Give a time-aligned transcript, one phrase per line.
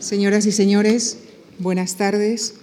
[0.00, 1.18] Señoras y señores,
[1.58, 2.54] buenas tardes.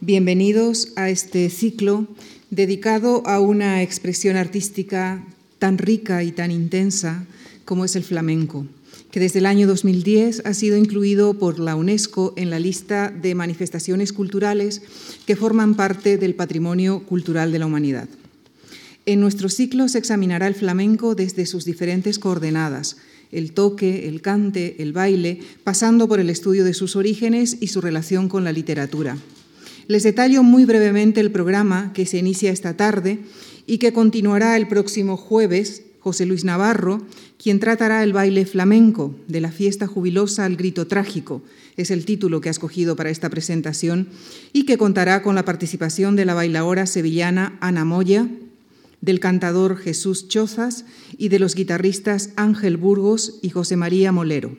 [0.00, 2.08] Bienvenidos a este ciclo
[2.50, 5.24] dedicado a una expresión artística
[5.60, 7.26] tan rica y tan intensa
[7.64, 8.66] como es el flamenco,
[9.12, 13.36] que desde el año 2010 ha sido incluido por la UNESCO en la lista de
[13.36, 14.82] manifestaciones culturales
[15.26, 18.08] que forman parte del patrimonio cultural de la humanidad.
[19.06, 22.96] En nuestro ciclo se examinará el flamenco desde sus diferentes coordenadas,
[23.32, 27.80] el toque, el cante, el baile, pasando por el estudio de sus orígenes y su
[27.80, 29.16] relación con la literatura.
[29.86, 33.18] Les detallo muy brevemente el programa que se inicia esta tarde
[33.66, 35.82] y que continuará el próximo jueves.
[36.00, 37.02] José Luis Navarro,
[37.36, 41.42] quien tratará el baile flamenco de la fiesta jubilosa al grito trágico,
[41.76, 44.08] es el título que ha escogido para esta presentación,
[44.54, 48.28] y que contará con la participación de la bailaora sevillana Ana Moya,
[49.00, 50.84] del cantador Jesús Chozas
[51.16, 54.56] y de los guitarristas Ángel Burgos y José María Molero.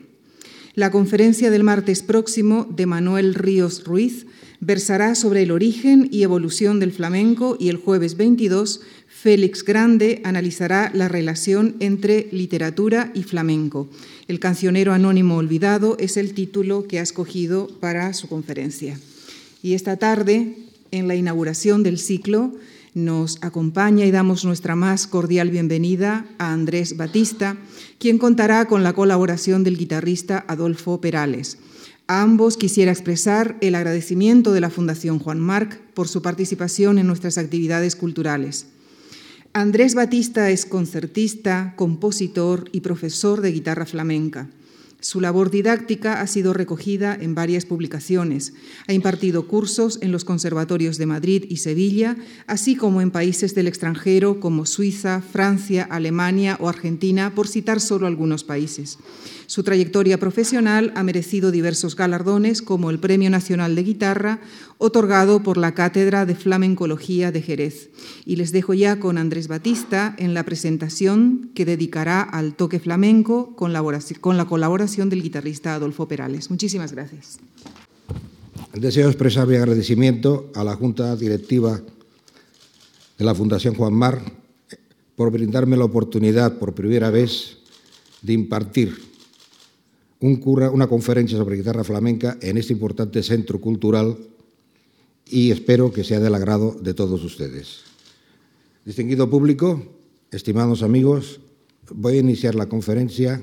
[0.74, 4.26] La conferencia del martes próximo de Manuel Ríos Ruiz
[4.60, 10.90] versará sobre el origen y evolución del flamenco y el jueves 22 Félix Grande analizará
[10.94, 13.88] la relación entre literatura y flamenco.
[14.28, 18.98] El cancionero anónimo olvidado es el título que ha escogido para su conferencia.
[19.62, 20.56] Y esta tarde,
[20.90, 22.52] en la inauguración del ciclo,
[22.94, 27.56] nos acompaña y damos nuestra más cordial bienvenida a Andrés Batista,
[27.98, 31.58] quien contará con la colaboración del guitarrista Adolfo Perales.
[32.06, 37.06] A ambos quisiera expresar el agradecimiento de la Fundación Juan Marc por su participación en
[37.06, 38.66] nuestras actividades culturales.
[39.54, 44.48] Andrés Batista es concertista, compositor y profesor de guitarra flamenca.
[45.02, 48.54] Su labor didáctica ha sido recogida en varias publicaciones.
[48.86, 53.66] Ha impartido cursos en los conservatorios de Madrid y Sevilla, así como en países del
[53.66, 59.00] extranjero como Suiza, Francia, Alemania o Argentina, por citar solo algunos países.
[59.46, 64.40] Su trayectoria profesional ha merecido diversos galardones, como el Premio Nacional de Guitarra,
[64.82, 67.90] otorgado por la Cátedra de Flamencología de Jerez.
[68.26, 73.54] Y les dejo ya con Andrés Batista en la presentación que dedicará al toque flamenco
[73.54, 76.50] con la colaboración del guitarrista Adolfo Perales.
[76.50, 77.38] Muchísimas gracias.
[78.74, 81.80] Deseo expresar mi agradecimiento a la Junta Directiva
[83.18, 84.20] de la Fundación Juan Mar
[85.14, 87.58] por brindarme la oportunidad por primera vez
[88.20, 89.00] de impartir
[90.18, 94.16] una conferencia sobre guitarra flamenca en este importante centro cultural
[95.32, 97.80] y espero que sea del agrado de todos ustedes.
[98.84, 99.82] Distinguido público,
[100.30, 101.40] estimados amigos,
[101.90, 103.42] voy a iniciar la conferencia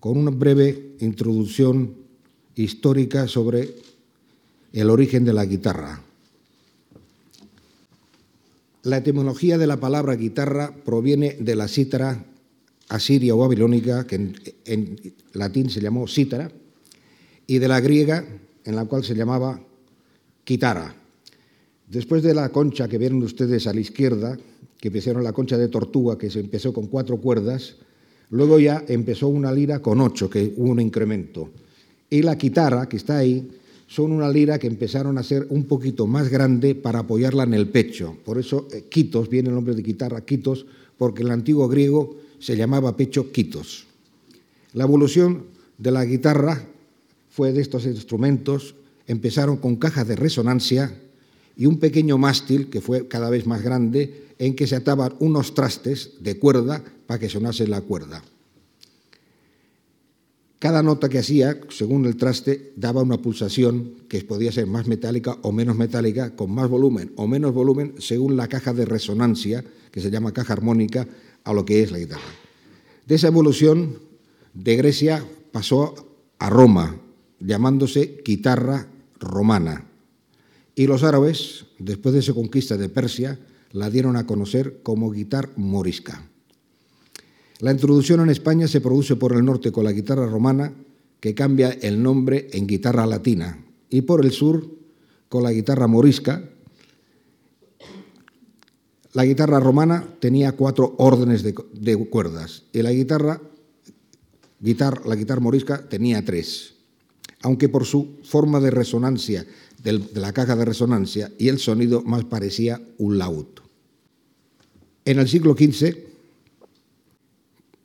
[0.00, 1.94] con una breve introducción
[2.54, 3.74] histórica sobre
[4.74, 6.02] el origen de la guitarra.
[8.82, 12.22] La etimología de la palabra guitarra proviene de la cítara
[12.90, 14.34] asiria o babilónica, que
[14.66, 16.52] en, latín se llamó cítara,
[17.46, 18.26] y de la griega,
[18.64, 19.62] en la cual se llamaba
[20.48, 20.94] quitara.
[21.86, 24.38] Después de la concha que vieron ustedes a la izquierda,
[24.80, 27.76] que empezaron la concha de tortuga, que se empezó con cuatro cuerdas,
[28.30, 31.50] luego ya empezó una lira con ocho, que hubo un incremento.
[32.08, 33.46] Y la quitara, que está ahí,
[33.86, 37.68] son una lira que empezaron a ser un poquito más grande para apoyarla en el
[37.68, 38.16] pecho.
[38.24, 40.64] Por eso, eh, quitos, viene el nombre de guitarra, quitos,
[40.96, 43.84] porque en el antiguo griego se llamaba pecho quitos.
[44.72, 45.44] La evolución
[45.76, 46.64] de la guitarra
[47.28, 48.74] fue de estos instrumentos,
[49.08, 50.94] empezaron con cajas de resonancia
[51.56, 55.54] y un pequeño mástil que fue cada vez más grande en que se ataban unos
[55.54, 58.22] trastes de cuerda para que sonase la cuerda.
[60.60, 65.38] Cada nota que hacía, según el traste, daba una pulsación que podía ser más metálica
[65.42, 70.00] o menos metálica, con más volumen o menos volumen, según la caja de resonancia, que
[70.00, 71.06] se llama caja armónica,
[71.44, 72.22] a lo que es la guitarra.
[73.06, 73.98] De esa evolución
[74.52, 75.94] de Grecia pasó
[76.40, 77.00] a Roma,
[77.38, 78.88] llamándose guitarra
[79.20, 79.86] romana.
[80.74, 83.38] Y los árabes, después de su conquista de Persia,
[83.72, 86.28] la dieron a conocer como guitarra morisca.
[87.60, 90.72] La introducción en España se produce por el norte con la guitarra romana,
[91.20, 94.70] que cambia el nombre en guitarra latina, y por el sur
[95.28, 96.42] con la guitarra morisca,
[99.12, 101.54] la guitarra romana tenía cuatro órdenes de,
[102.08, 103.40] cuerdas y la guitarra,
[104.60, 106.74] la guitarra morisca tenía tres,
[107.42, 109.46] aunque por su forma de resonancia
[109.82, 113.46] de la caja de resonancia y el sonido más parecía un laúd.
[115.04, 115.96] En el siglo XV,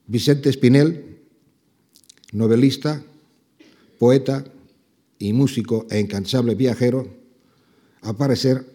[0.07, 1.19] Vicente Espinel,
[2.31, 3.03] novelista,
[3.99, 4.43] poeta
[5.19, 7.07] y músico e incansable viajero,
[8.01, 8.65] a parecer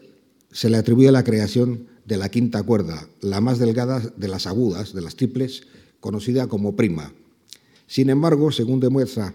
[0.50, 4.94] se le atribuye la creación de la quinta cuerda, la más delgada de las agudas,
[4.94, 5.64] de las triples,
[6.00, 7.12] conocida como prima.
[7.86, 9.34] Sin embargo, según demuestra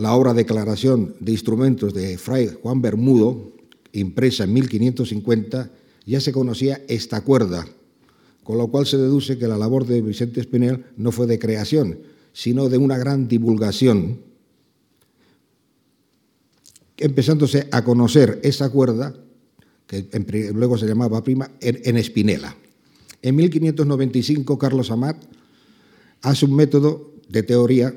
[0.00, 3.52] la obra Declaración de Instrumentos de Fray Juan Bermudo,
[3.92, 5.70] impresa en 1550,
[6.06, 7.66] ya se conocía esta cuerda,
[8.42, 11.98] con lo cual se deduce que la labor de Vicente Espinel no fue de creación,
[12.32, 14.20] sino de una gran divulgación,
[16.96, 19.14] empezándose a conocer esa cuerda,
[19.86, 20.08] que
[20.54, 22.56] luego se llamaba prima, en Espinela.
[23.20, 25.22] En 1595, Carlos Amat
[26.22, 27.94] hace un método de teoría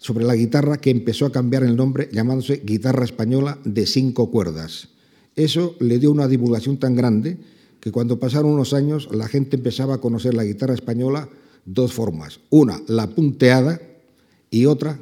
[0.00, 4.88] sobre la guitarra que empezó a cambiar el nombre llamándose guitarra española de cinco cuerdas.
[5.36, 7.38] Eso le dio una divulgación tan grande
[7.80, 11.28] que cuando pasaron unos años la gente empezaba a conocer la guitarra española
[11.66, 12.40] dos formas.
[12.48, 13.78] Una, la punteada
[14.50, 14.98] y otra,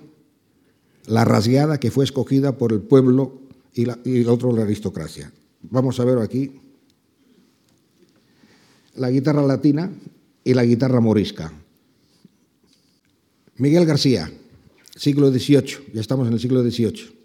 [1.06, 3.40] la rasgueada que fue escogida por el pueblo
[3.72, 5.32] y, y otro la aristocracia.
[5.62, 6.60] Vamos a ver aquí
[8.96, 9.92] la guitarra latina
[10.42, 11.52] y la guitarra morisca.
[13.58, 14.30] Miguel García,
[14.98, 17.18] siglo XVIII, ya estamos en el siglo XVIII,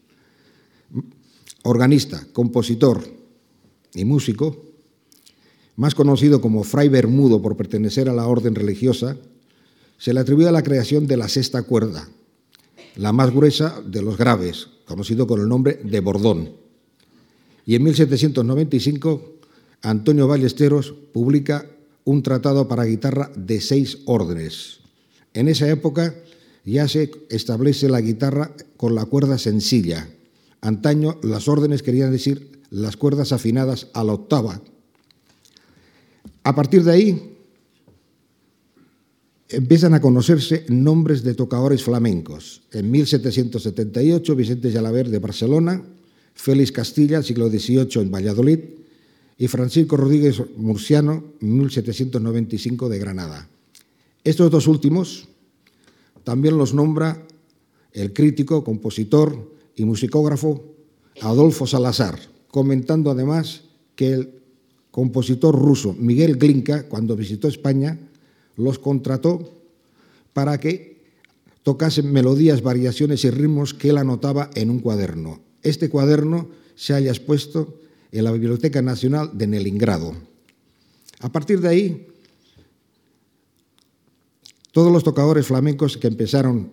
[1.64, 3.04] organista, compositor
[3.96, 4.64] y músico,
[5.75, 9.18] más conocido como Fray Bermudo por pertenecer a la orden religiosa,
[9.98, 12.08] se le atribuye la creación de la sexta cuerda,
[12.96, 16.52] la más gruesa de los graves, conocido con el nombre de bordón.
[17.66, 19.40] Y en 1795,
[19.81, 21.66] Antonio Ballesteros publica
[22.04, 24.81] un tratado para guitarra de seis órdenes.
[25.34, 26.14] En esa época
[26.65, 30.07] ya se establece la guitarra con la cuerda sencilla.
[30.62, 34.62] Antaño las órdenes querían decir las cuerdas afinadas a la octava.
[36.44, 37.38] A partir de ahí
[39.50, 42.63] empiezan a conocerse nombres de tocadores flamencos.
[42.71, 45.83] En 1778 Vicente Jalaber de Barcelona,
[46.33, 48.60] Félix Castilla, siglo XVIII en Valladolid,
[49.38, 53.50] y Francisco Rodríguez Murciano, 1795 de Granada.
[54.24, 55.27] Estos dos últimos
[56.24, 57.25] también los nombra
[57.92, 60.64] el crítico, compositor y musicógrafo
[61.22, 63.64] Adolfo Salazar, comentando además
[63.96, 64.42] que el
[64.92, 68.00] compositor ruso Miguel Glinka, cuando visitó España,
[68.56, 69.62] los contrató
[70.34, 71.04] para que
[71.64, 75.40] tocasen melodías, variaciones y ritmos que él anotaba en un cuaderno.
[75.62, 77.80] Este cuaderno se haya expuesto
[78.12, 80.14] en la Biblioteca Nacional de Nelingrado.
[81.20, 82.08] A partir de ahí,
[84.74, 86.72] todos los tocadores flamencos que empezaron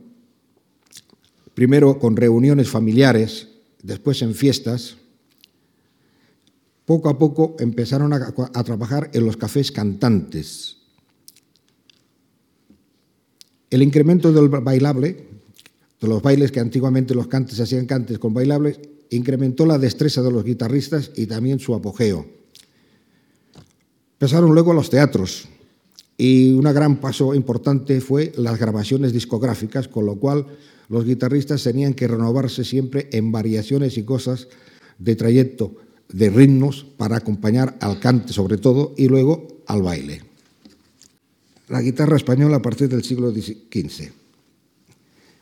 [1.54, 3.48] primero con reuniones familiares,
[3.82, 4.96] después en fiestas,
[6.86, 10.78] poco a poco empezaron a, trabajar en los cafés cantantes.
[13.68, 15.28] El incremento del bailable,
[16.00, 18.80] de los bailes que antiguamente los cantes hacían cantes con bailables,
[19.10, 22.26] incrementó la destreza de los guitarristas y también su apogeo.
[24.14, 25.48] Empezaron luego los teatros,
[26.20, 30.44] y un gran paso importante fue las grabaciones discográficas, con lo cual
[30.90, 34.48] los guitarristas tenían que renovarse siempre en variaciones y cosas
[34.98, 35.76] de trayecto,
[36.12, 40.20] de ritmos, para acompañar al cante sobre todo y luego al baile.
[41.68, 44.10] La guitarra española a partir del siglo XV.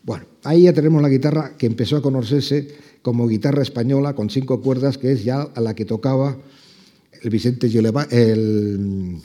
[0.05, 2.69] Bueno, ahí ya tenemos la guitarra que empezó a conocerse
[3.03, 6.39] como guitarra española con cinco cuerdas, que es ya a la que tocaba
[7.21, 9.17] el Vicente, el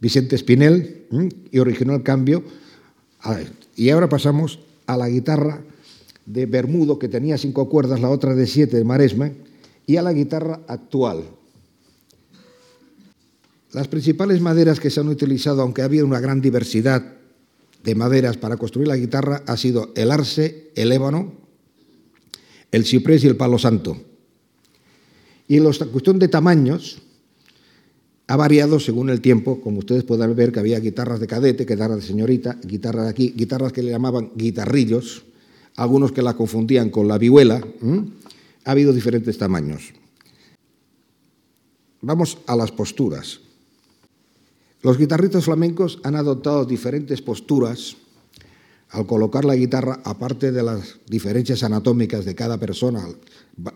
[0.00, 1.06] Vicente Espinel
[1.50, 2.44] y originó el cambio.
[3.76, 5.62] y ahora pasamos a la guitarra
[6.26, 9.30] de Bermudo, que tenía cinco cuerdas, la otra de siete de Maresma,
[9.86, 11.24] y a la guitarra actual.
[13.72, 17.14] Las principales maderas que se han utilizado, aunque ha habido una gran diversidad
[17.84, 21.32] de maderas para construir la guitarra, ha sido el arce, el ébano,
[22.72, 23.96] el ciprés y el palo santo.
[25.46, 27.02] Y en la cuestión de tamaños,
[28.28, 31.98] ha variado según el tiempo, como ustedes pueden ver que había guitarras de cadete, guitarras
[31.98, 35.24] de señorita, guitarras de aquí, guitarras que le llamaban guitarrillos,
[35.76, 37.64] algunos que la confundían con la vihuela.
[38.64, 39.92] Ha habido diferentes tamaños.
[42.00, 43.40] Vamos a las posturas.
[44.82, 47.96] Los guitarristas flamencos han adoptado diferentes posturas
[48.90, 53.06] al colocar la guitarra, aparte de las diferencias anatómicas de cada persona,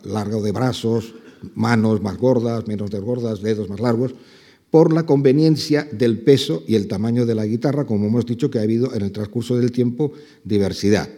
[0.04, 1.14] largo de brazos,
[1.54, 4.14] manos más gordas, menos desgordas, dedos más largos,
[4.70, 8.58] por la conveniencia del peso y el tamaño de la guitarra, como hemos dicho que
[8.58, 10.12] ha habido en el transcurso del tiempo
[10.44, 11.08] diversidad.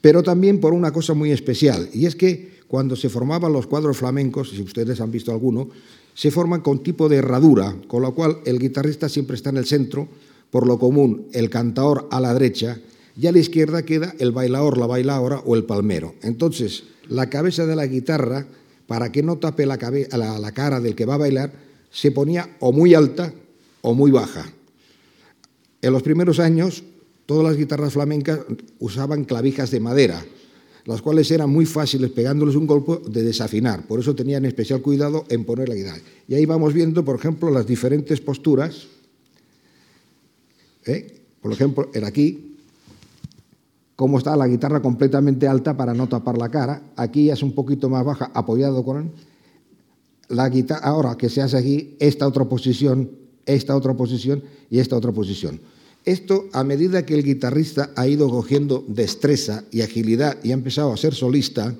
[0.00, 3.98] Pero también por una cosa muy especial, y es que cuando se formaban los cuadros
[3.98, 5.68] flamencos, si ustedes han visto alguno,
[6.14, 9.66] se forman con tipo de herradura, con lo cual el guitarrista siempre está en el
[9.66, 10.08] centro,
[10.50, 12.78] por lo común el cantador a la derecha,
[13.20, 16.14] y a la izquierda queda el bailador, la bailadora o el palmero.
[16.22, 18.46] Entonces, la cabeza de la guitarra,
[18.86, 21.52] para que no tape la, la cara del que va a bailar,
[21.90, 23.32] se ponía o muy alta
[23.82, 24.46] o muy baja.
[25.82, 26.84] En los primeros años,
[27.26, 28.40] todas las guitarras flamencas
[28.78, 30.24] usaban clavijas de madera.
[30.86, 33.86] las cuales eran muy fáciles pegándoles un golpe de desafinar.
[33.86, 36.00] Por eso tenían especial cuidado en poner la guitarra.
[36.26, 38.88] Y ahí vamos viendo, por ejemplo, las diferentes posturas.
[40.86, 41.20] ¿eh?
[41.40, 42.56] Por ejemplo, en aquí,
[43.94, 46.82] cómo está la guitarra completamente alta para no tapar la cara.
[46.96, 49.12] Aquí es un poquito más baja, apoyado con
[50.30, 50.80] la guitarra.
[50.82, 53.10] Ahora que se hace aquí, esta otra posición,
[53.46, 55.60] esta otra posición y esta otra posición.
[56.04, 60.92] Esto, a medida que el guitarrista ha ido cogiendo destreza y agilidad y ha empezado
[60.92, 61.74] a ser solista,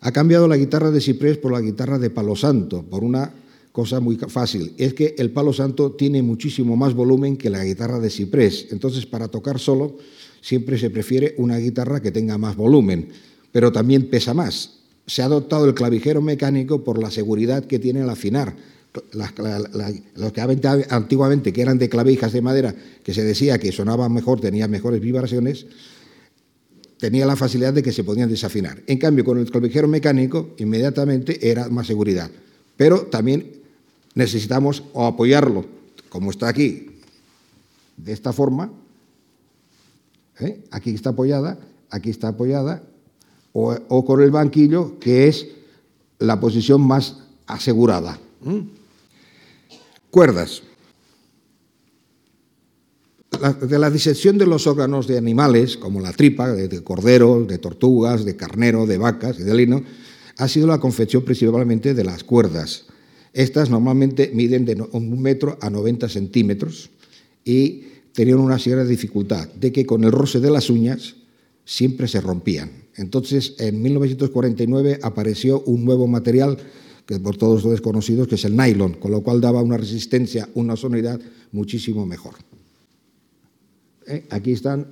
[0.00, 3.34] ha cambiado la guitarra de ciprés por la guitarra de palo santo, por una
[3.72, 4.74] cosa muy fácil.
[4.78, 8.68] Es que el palo santo tiene muchísimo más volumen que la guitarra de ciprés.
[8.70, 9.96] Entonces, para tocar solo,
[10.40, 13.08] siempre se prefiere una guitarra que tenga más volumen,
[13.50, 14.83] pero también pesa más.
[15.06, 18.54] Se ha adoptado el clavijero mecánico por la seguridad que tiene al afinar
[19.12, 20.40] los que
[20.88, 25.00] antiguamente, que eran de clavijas de madera, que se decía que sonaban mejor, tenían mejores
[25.00, 25.66] vibraciones,
[26.98, 28.82] tenía la facilidad de que se podían desafinar.
[28.86, 32.30] En cambio, con el clavijero mecánico, inmediatamente era más seguridad.
[32.76, 33.50] Pero también
[34.14, 35.66] necesitamos apoyarlo,
[36.08, 36.86] como está aquí,
[37.96, 38.70] de esta forma.
[40.38, 40.60] ¿eh?
[40.70, 41.58] Aquí está apoyada,
[41.90, 42.82] aquí está apoyada,
[43.56, 45.46] o, con el banquillo, que es
[46.18, 48.18] la posición más asegurada.
[50.10, 50.62] Cuerdas.
[53.60, 58.24] de la disección de los órganos de animales, como la tripa, de, cordero, de tortugas,
[58.24, 59.82] de carnero, de vacas y de lino,
[60.38, 62.86] ha sido la confección principalmente de las cuerdas.
[63.32, 66.90] Estas normalmente miden de un metro a 90 centímetros
[67.44, 71.16] y tenían una cierta dificultad de que con el roce de las uñas
[71.64, 72.70] siempre se rompían.
[72.96, 76.58] Entonces, en 1949 apareció un nuevo material
[77.06, 80.48] que por todos los desconocidos, que es el nylon, con lo cual daba una resistencia,
[80.54, 81.20] una sonoridad
[81.52, 82.34] muchísimo mejor.
[84.06, 84.86] Eh, aquí están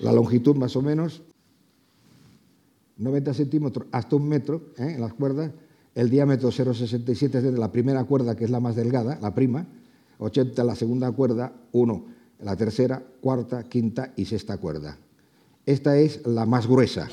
[0.00, 1.22] la longitud más o menos,
[2.98, 4.92] 90 centímetros hasta un metro ¿eh?
[4.94, 5.52] en las cuerdas,
[5.94, 9.66] el diámetro 0,67 es de la primera cuerda, que es la más delgada, la prima,
[10.18, 14.98] 80 la segunda cuerda, 1 la tercera, cuarta, quinta y sexta cuerda.
[15.66, 17.08] Esta es la más gruesa,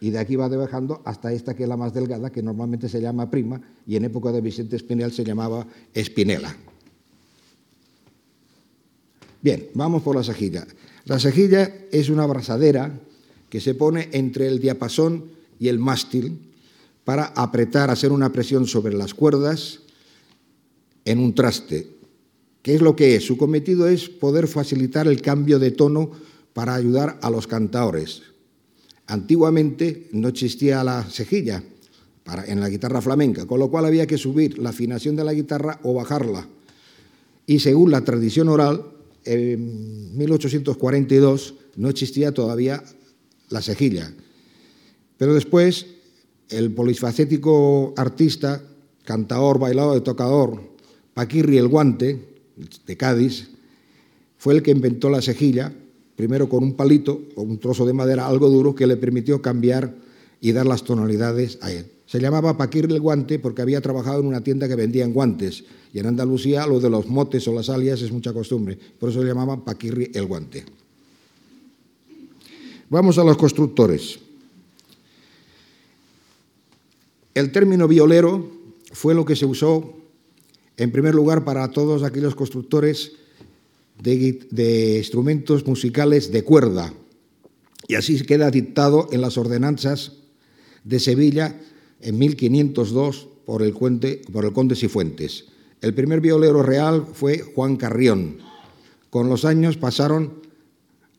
[0.00, 3.00] y de aquí va bajando hasta esta que es la más delgada, que normalmente se
[3.00, 6.56] llama prima, y en época de Vicente Espinel se llamaba espinela.
[9.42, 10.66] Bien, vamos por la cejilla.
[11.04, 12.98] La cejilla es una abrazadera
[13.50, 15.26] que se pone entre el diapasón
[15.60, 16.38] y el mástil
[17.04, 19.80] para apretar, hacer una presión sobre las cuerdas
[21.04, 21.88] en un traste.
[22.62, 23.26] ¿Qué es lo que es?
[23.26, 26.12] Su cometido es poder facilitar el cambio de tono
[26.54, 28.22] para ayudar a los cantadores.
[29.06, 31.62] Antiguamente no existía la cejilla
[32.46, 35.78] en la guitarra flamenca, con lo cual había que subir la afinación de la guitarra
[35.82, 36.48] o bajarla.
[37.46, 38.82] Y según la tradición oral,
[39.24, 42.82] en 1842 no existía todavía
[43.50, 44.14] la cejilla.
[45.18, 45.86] Pero después
[46.48, 48.62] el polifacético artista,
[49.04, 50.62] cantador, bailador, tocador,
[51.12, 52.34] Paquirri el Guante,
[52.86, 53.48] de Cádiz,
[54.38, 55.72] fue el que inventó la cejilla
[56.16, 59.94] primero con un palito o un trozo de madera algo duro que le permitió cambiar
[60.40, 61.86] y dar las tonalidades a él.
[62.06, 65.98] Se llamaba Paquir el Guante porque había trabajado en una tienda que vendía guantes y
[65.98, 69.28] en Andalucía lo de los motes o las alias es mucha costumbre, por eso le
[69.28, 70.64] llamaban Paquirri el Guante.
[72.90, 74.18] Vamos a los constructores.
[77.34, 78.48] El término violero
[78.92, 79.94] fue lo que se usó
[80.76, 83.12] en primer lugar para todos aquellos constructores
[84.00, 86.92] de, instrumentos musicales de cuerda.
[87.88, 90.12] Y así queda dictado en las ordenanzas
[90.84, 91.60] de Sevilla
[92.00, 93.72] en 1502 por el,
[94.32, 95.46] por el conde Cifuentes.
[95.80, 98.38] El primer violero real fue Juan Carrión.
[99.10, 100.42] Con los años pasaron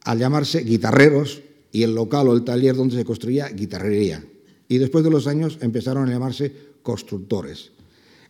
[0.03, 1.41] a llamarse guitarreros
[1.71, 4.25] y el local o el taller donde se construía guitarrería.
[4.67, 6.51] Y después de los años empezaron a llamarse
[6.81, 7.71] constructores.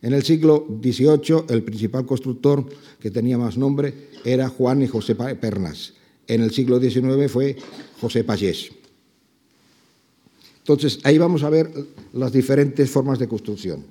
[0.02, 2.64] En el siglo XVIII, el principal constructor
[3.00, 5.94] que tenía más nombre era Juan y José Pernas.
[6.26, 7.56] En el siglo XIX fue
[8.00, 8.72] José Pagés.
[10.58, 11.70] Entonces, ahí vamos a ver
[12.12, 13.84] las diferentes formas de construcción.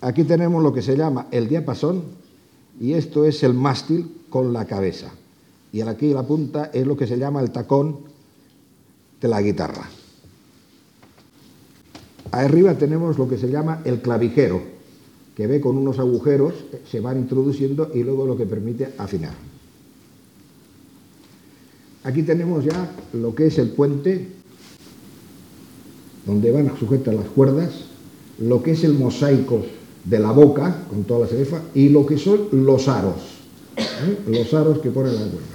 [0.00, 2.04] Aquí tenemos lo que se llama el diapasón
[2.80, 5.12] y esto es el mástil con la cabeza.
[5.72, 8.00] Y aquí la punta es lo que se llama el tacón
[9.20, 9.88] de la guitarra.
[12.30, 14.62] Arriba tenemos lo que se llama el clavijero,
[15.36, 16.54] que ve con unos agujeros,
[16.90, 19.34] se van introduciendo y luego lo que permite afinar.
[22.04, 24.28] Aquí tenemos ya lo que es el puente,
[26.26, 27.70] donde van a sujetar las cuerdas,
[28.38, 29.62] lo que es el mosaico
[30.04, 33.16] de la boca, con toda la cerefa, y lo que son los aros,
[33.76, 34.18] ¿eh?
[34.26, 35.46] los aros que ponen la cuerda.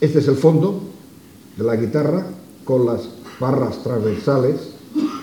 [0.00, 0.80] Este es el fondo,
[1.56, 2.26] de la guitarra
[2.64, 3.08] con las
[3.38, 4.72] barras transversales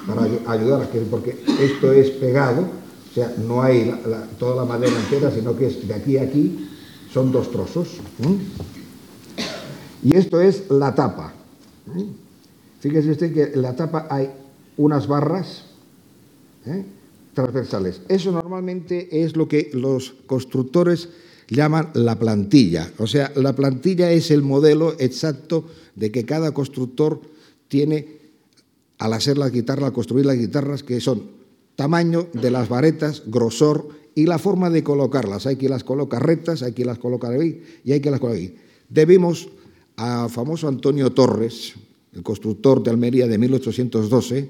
[0.09, 3.91] para ayudar a que, porque esto es pegado, o sea, no hay
[4.37, 6.69] toda la madera entera, sino que es de aquí a aquí,
[7.11, 7.97] son dos trozos.
[10.03, 11.33] Y esto es la tapa.
[12.79, 14.29] Fíjese usted que en la tapa hay
[14.77, 15.65] unas barras
[16.65, 16.85] ¿eh?
[17.33, 18.01] transversales.
[18.07, 21.09] Eso normalmente es lo que los constructores
[21.49, 22.91] llaman la plantilla.
[22.99, 27.21] O sea, la plantilla es el modelo exacto de que cada constructor
[27.67, 28.18] tiene
[28.99, 31.23] al hacer la guitarra, al construir las guitarras, que son
[31.75, 35.47] tamaño de las varetas, grosor y la forma de colocarlas.
[35.47, 38.39] Hay que las coloca rectas, hay que las coloca ahí y hay que las colocar
[38.39, 38.55] ahí.
[38.89, 39.49] Debimos
[39.95, 41.73] a famoso Antonio Torres,
[42.13, 44.49] el constructor de Almería de 1812,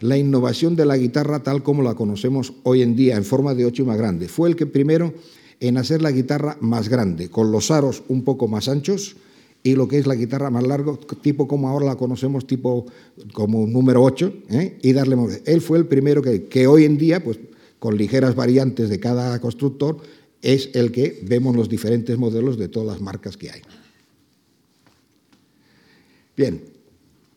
[0.00, 3.64] la innovación de la guitarra tal como la conocemos hoy en día en forma de
[3.64, 4.28] ocho más grande.
[4.28, 5.14] Fue el que primero
[5.60, 9.16] en hacer la guitarra más grande, con los aros un poco más anchos
[9.66, 12.86] y lo que es la guitarra más largo, tipo como ahora la conocemos, tipo
[13.32, 14.78] como número 8, ¿eh?
[14.80, 15.16] y darle...
[15.44, 17.40] Él fue el primero que, que hoy en día, pues
[17.80, 19.98] con ligeras variantes de cada constructor,
[20.40, 23.62] es el que vemos los diferentes modelos de todas las marcas que hay.
[26.36, 26.62] Bien,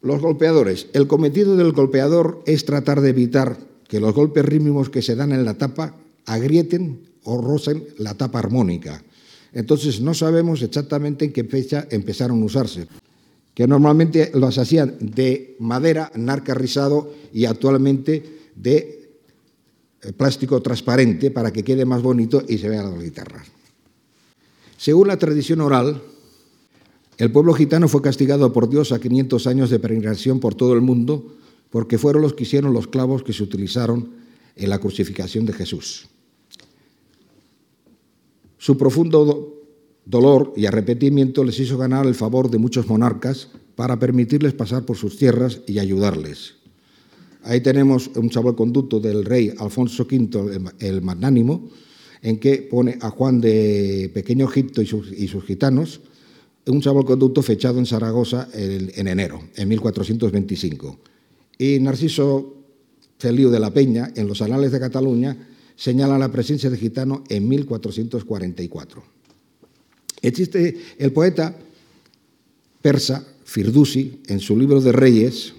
[0.03, 0.85] los golpeadores.
[0.93, 3.57] El cometido del golpeador es tratar de evitar
[3.87, 5.95] que los golpes rítmicos que se dan en la tapa
[6.27, 9.03] agrieten o rocen la tapa armónica.
[9.53, 12.87] Entonces no sabemos exactamente en qué fecha empezaron a usarse,
[13.53, 19.11] que normalmente los hacían de madera, narca rizado y actualmente de
[20.01, 23.47] eh, plástico transparente para que quede más bonito y se vean las guitarras.
[24.77, 26.01] Según la tradición oral,
[27.17, 30.81] el pueblo gitano fue castigado por Dios a 500 años de peregrinación por todo el
[30.81, 31.35] mundo
[31.69, 34.11] porque fueron los que hicieron los clavos que se utilizaron
[34.55, 36.07] en la crucificación de Jesús.
[38.59, 39.63] Su profundo
[40.05, 44.97] dolor y arrepentimiento les hizo ganar el favor de muchos monarcas para permitirles pasar por
[44.97, 46.55] sus tierras y ayudarles.
[47.43, 51.69] Ahí tenemos un salvoconducto del rey Alfonso V el Magnánimo,
[52.21, 56.01] en que pone a Juan de Pequeño Egipto y sus, gitanos,
[56.67, 60.99] un salvoconducto fechado en Zaragoza en, enero, en 1425.
[61.57, 62.57] Y Narciso
[63.17, 65.37] Celío de la Peña, en los Anales de Cataluña,
[65.79, 69.01] señala la presencia de gitano en 1444.
[70.21, 71.55] Existe el poeta
[72.81, 75.53] persa Firdusi, en su libro de Reyes,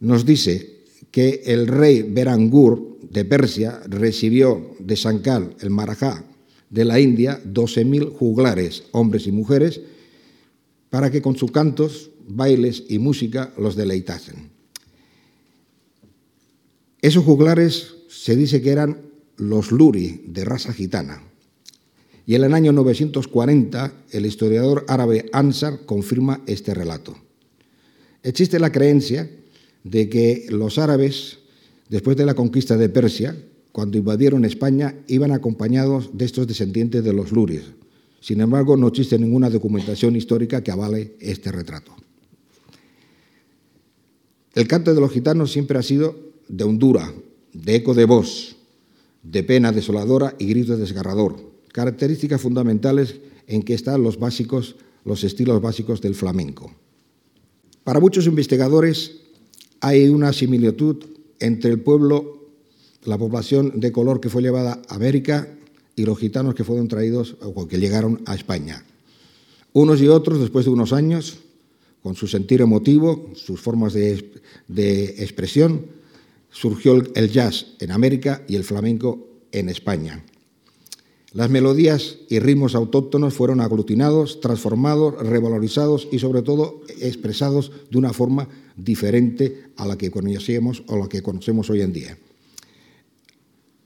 [0.00, 6.22] nos dice que el rey Berangur de Persia recibió de Sankal, el Marajá
[6.68, 9.80] de la India, 12.000 juglares, hombres y mujeres,
[10.90, 14.50] para que con sus cantos, bailes y música los deleitasen.
[17.00, 19.05] Esos juglares se dice que eran
[19.36, 21.22] los luri de raza gitana.
[22.26, 27.16] Y en el año 940 el historiador árabe Ansar confirma este relato.
[28.22, 29.30] Existe la creencia
[29.84, 31.38] de que los árabes,
[31.88, 33.36] después de la conquista de Persia,
[33.70, 37.62] cuando invadieron España, iban acompañados de estos descendientes de los luris.
[38.20, 41.94] Sin embargo, no existe ninguna documentación histórica que avale este retrato.
[44.54, 46.18] El canto de los gitanos siempre ha sido
[46.48, 47.12] de hondura,
[47.52, 48.55] de eco de voz,
[49.30, 51.36] de pena desoladora y grito desgarrador,
[51.72, 56.72] características fundamentales en que están los básicos, los estilos básicos del flamenco.
[57.82, 59.20] Para muchos investigadores
[59.80, 61.04] hay una similitud
[61.40, 62.50] entre el pueblo,
[63.04, 65.48] la población de color que fue llevada a América
[65.96, 68.84] y los gitanos que fueron traídos o que llegaron a España.
[69.72, 71.38] Unos y otros, después de unos años,
[72.02, 74.32] con su sentir emotivo, sus formas de,
[74.68, 75.86] de expresión,
[76.56, 80.24] surgió el jazz en América y el flamenco en España.
[81.32, 88.14] Las melodías y ritmos autóctonos fueron aglutinados, transformados, revalorizados y sobre todo expresados de una
[88.14, 92.16] forma diferente a la que conocíamos o la que conocemos hoy en día.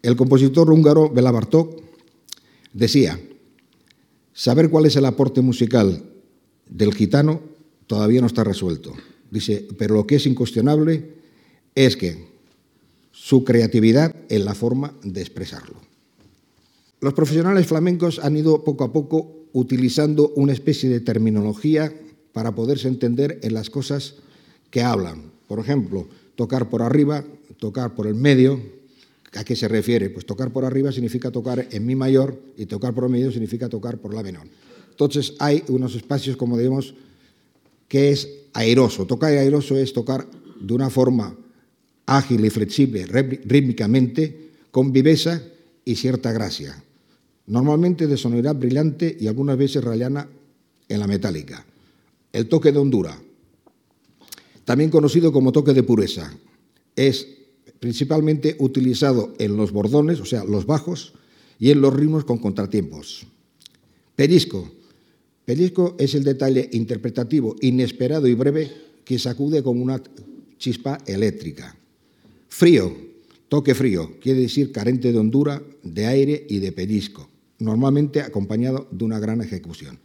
[0.02, 1.82] El compositor húngaro Bela Bartók
[2.72, 3.18] decía,
[4.32, 6.04] saber cuál es el aporte musical
[6.68, 7.40] del gitano
[7.88, 8.92] todavía no está resuelto.
[9.28, 11.14] Dice, pero lo que es incuestionable
[11.74, 12.29] es que
[13.22, 15.76] su creatividad en la forma de expresarlo.
[17.00, 21.92] Los profesionales flamencos han ido poco a poco utilizando una especie de terminología
[22.32, 24.14] para poderse entender en las cosas
[24.70, 25.30] que hablan.
[25.48, 27.22] Por ejemplo, tocar por arriba,
[27.58, 28.58] tocar por el medio.
[29.34, 30.08] ¿A qué se refiere?
[30.08, 33.98] Pues tocar por arriba significa tocar en mi mayor y tocar por medio significa tocar
[33.98, 34.46] por la menor.
[34.88, 36.94] Entonces hay unos espacios, como digamos,
[37.86, 39.04] que es airoso.
[39.04, 40.26] Tocar airoso es tocar
[40.58, 41.36] de una forma
[42.06, 45.42] ágil y flexible rítmicamente, con viveza
[45.84, 46.82] y cierta gracia.
[47.46, 50.28] Normalmente de sonoridad brillante y algunas veces rayana
[50.88, 51.64] en la metálica.
[52.32, 53.20] El toque de hondura,
[54.64, 56.32] también conocido como toque de pureza.
[56.94, 57.26] Es
[57.80, 61.14] principalmente utilizado en los bordones, o sea, los bajos,
[61.58, 63.26] y en los ritmos con contratiempos.
[64.16, 64.70] Pellizco.
[65.44, 68.70] Pellizco es el detalle interpretativo inesperado y breve
[69.04, 70.00] que sacude como una
[70.58, 71.76] chispa eléctrica.
[72.50, 72.94] Frío,
[73.48, 79.04] toque frío, quiere decir carente de hondura, de aire y de pellizco, normalmente acompañado de
[79.04, 79.98] una gran ejecución.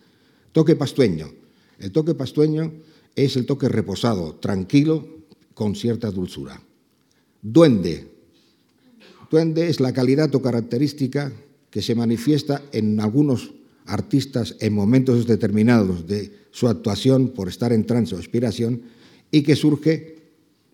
[0.51, 1.33] Toque pastueño.
[1.79, 2.71] El toque pastueño
[3.15, 6.61] es el toque reposado, tranquilo, con cierta dulzura.
[7.41, 8.11] Duende.
[9.29, 11.33] Duende es la calidad o característica
[11.71, 13.53] que se manifiesta en algunos
[13.85, 18.83] artistas en momentos determinados de su actuación por estar en trance o inspiración
[19.31, 20.14] y que surge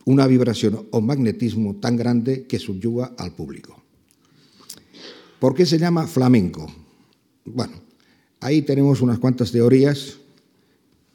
[0.05, 3.81] una vibración o magnetismo tan grande que subyuga al público.
[5.39, 6.71] ¿Por qué se llama flamenco?
[7.45, 7.73] Bueno,
[8.39, 10.17] ahí tenemos unas cuantas teorías,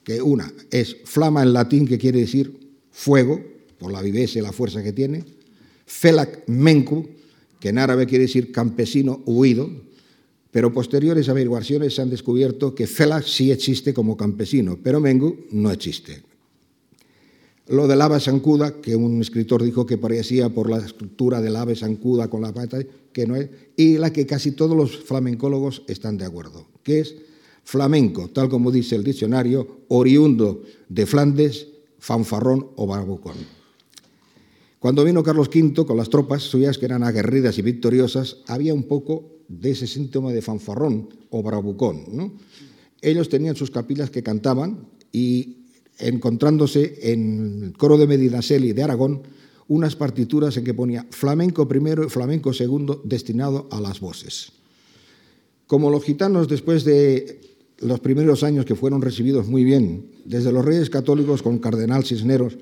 [0.02, 2.56] que una es flama en latín, que quiere decir
[2.90, 3.40] fuego,
[3.78, 5.24] por la viveza y la fuerza que tiene,
[5.84, 7.06] felac menku,
[7.60, 9.70] que en árabe quiere decir campesino huido,
[10.50, 16.22] pero posteriores averiguaciones han descubierto que felac sí existe como campesino, pero mengu no existe.
[17.68, 21.74] Lo del ave sancuda, que un escritor dijo que parecía por la estructura del ave
[21.74, 22.78] sancuda con la pata,
[23.12, 27.16] que no es, y la que casi todos los flamencólogos están de acuerdo, que es
[27.64, 31.66] flamenco, tal como dice el diccionario, oriundo de Flandes,
[31.98, 33.34] fanfarrón o barbucón.
[34.78, 38.84] Cuando vino Carlos V con las tropas suyas que eran aguerridas y victoriosas, había un
[38.84, 42.04] poco de ese síntoma de fanfarrón o bravucón.
[42.12, 42.32] ¿no?
[43.00, 45.65] Ellos tenían sus capilas que cantaban y
[45.98, 49.22] encontrándose en el coro de Medinaceli de Aragón
[49.68, 54.52] unas partituras en que ponía flamenco primero y flamenco segundo destinado a las voces.
[55.66, 57.40] Como los gitanos después de
[57.78, 62.56] los primeros años que fueron recibidos muy bien, desde los reyes católicos con Cardenal Cisneros,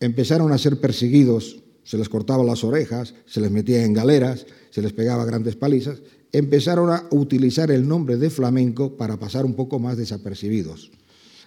[0.00, 4.82] empezaron a ser perseguidos, se les cortaba las orejas, se les metía en galeras, se
[4.82, 9.78] les pegaba grandes palizas, empezaron a utilizar el nombre de flamenco para pasar un poco
[9.78, 10.90] más desapercibidos.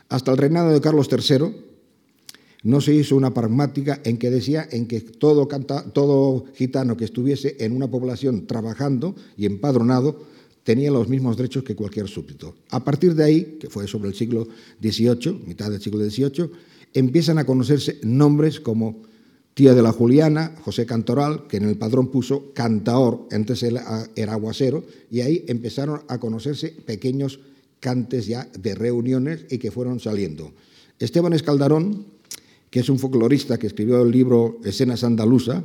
[0.10, 1.68] Hasta el reinado de Carlos III
[2.64, 7.72] no se hizo una pragmática en que decía en que todo, gitano que estuviese en
[7.74, 10.26] una población trabajando y empadronado
[10.64, 12.56] tenía los mismos derechos que cualquier súbdito.
[12.72, 14.48] A partir de ahí, que fue sobre el siglo
[14.82, 16.50] XVIII, mitad del siglo XVIII,
[16.94, 19.04] empiezan a conocerse nombres como
[19.54, 23.74] Tía de la Juliana, José Cantoral, que en el padrón puso Cantaor, entonces
[24.16, 27.40] era aguacero, y ahí empezaron a conocerse pequeños
[27.80, 30.54] cantes ya de reuniones y que fueron saliendo.
[31.00, 32.06] Esteban Escaldarón,
[32.70, 35.64] que es un folclorista que escribió el libro Escenas Andaluza,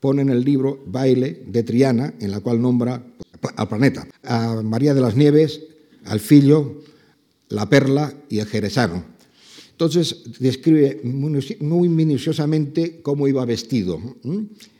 [0.00, 3.04] pone en el libro Baile de Triana, en la cual nombra
[3.56, 5.60] al planeta, a María de las Nieves,
[6.04, 6.82] al Fillo,
[7.48, 9.04] la Perla y el Jerezano.
[9.70, 14.00] Entonces describe muy minuciosamente cómo iba vestido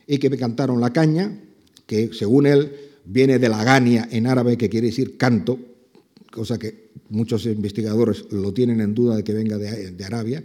[0.07, 1.39] y que me cantaron la caña,
[1.85, 2.71] que según él
[3.05, 5.59] viene de la gania en árabe, que quiere decir canto,
[6.33, 10.43] cosa que muchos investigadores lo tienen en duda de que venga de, Arabia.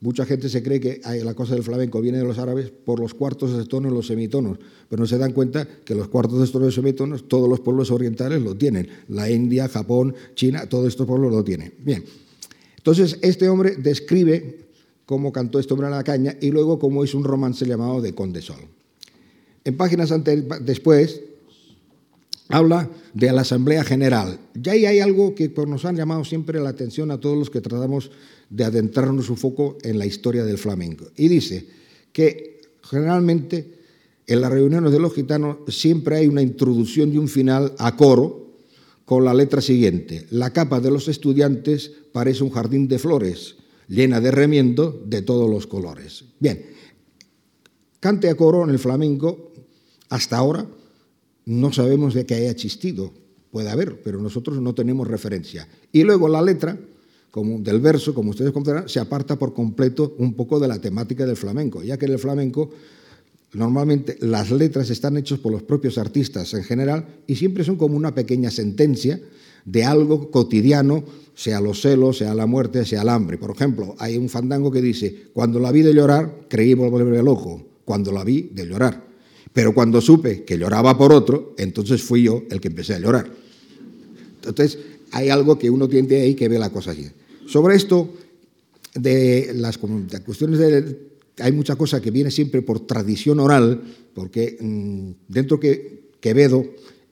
[0.00, 3.14] Mucha gente se cree que la cosa del flamenco viene de los árabes por los
[3.14, 4.58] cuartos de tono y los semitonos,
[4.88, 7.90] pero no se dan cuenta que los cuartos de tono y semitonos todos los pueblos
[7.90, 8.88] orientales lo tienen.
[9.08, 11.74] La India, Japón, China, todos estos pueblos lo tienen.
[11.78, 12.04] Bien,
[12.76, 14.66] entonces este hombre describe
[15.06, 18.14] cómo cantó este hombre a la caña y luego cómo hizo un romance llamado de
[18.14, 18.60] Conde Sol.
[19.64, 21.20] En páginas antes, después
[22.48, 24.38] habla de la Asamblea General.
[24.54, 27.60] Ya ahí hay algo que nos han llamado siempre la atención a todos los que
[27.60, 28.10] tratamos
[28.50, 31.06] de adentrarnos un poco en la historia del flamenco.
[31.16, 31.66] Y dice
[32.12, 33.76] que generalmente
[34.26, 38.54] en las reuniones de los gitanos siempre hay una introducción y un final a coro
[39.04, 40.26] con la letra siguiente.
[40.30, 43.56] La capa de los estudiantes parece un jardín de flores,
[43.88, 46.24] llena de remiendo de todos los colores.
[46.40, 46.66] Bien,
[48.00, 49.52] cante a coro en el flamenco
[50.08, 50.66] hasta ahora
[51.46, 53.12] no sabemos de qué haya existido.
[53.50, 55.66] Puede haber, pero nosotros no tenemos referencia.
[55.92, 56.78] Y luego la letra
[57.30, 61.26] como del verso, como ustedes comprenderán, se aparta por completo un poco de la temática
[61.26, 62.70] del flamenco, ya que en el flamenco
[63.52, 67.96] normalmente las letras están hechas por los propios artistas en general y siempre son como
[67.96, 69.20] una pequeña sentencia
[69.66, 71.04] de algo cotidiano,
[71.34, 73.36] sea los celos, sea la muerte, sea el hambre.
[73.36, 77.28] Por ejemplo, hay un fandango que dice, cuando la vi de llorar, creí volverme el
[77.28, 79.04] ojo, cuando la vi de llorar.
[79.56, 83.32] Pero cuando supe que lloraba por otro, entonces fui yo el que empecé a llorar.
[84.44, 84.78] Entonces,
[85.12, 87.08] hay algo que uno tiene ahí que ve la cosa así.
[87.46, 88.12] Sobre esto,
[88.94, 90.98] de las, cuestiones de...
[91.38, 93.80] Hay mucha cosa que viene siempre por tradición oral,
[94.12, 96.62] porque mm, dentro que Quevedo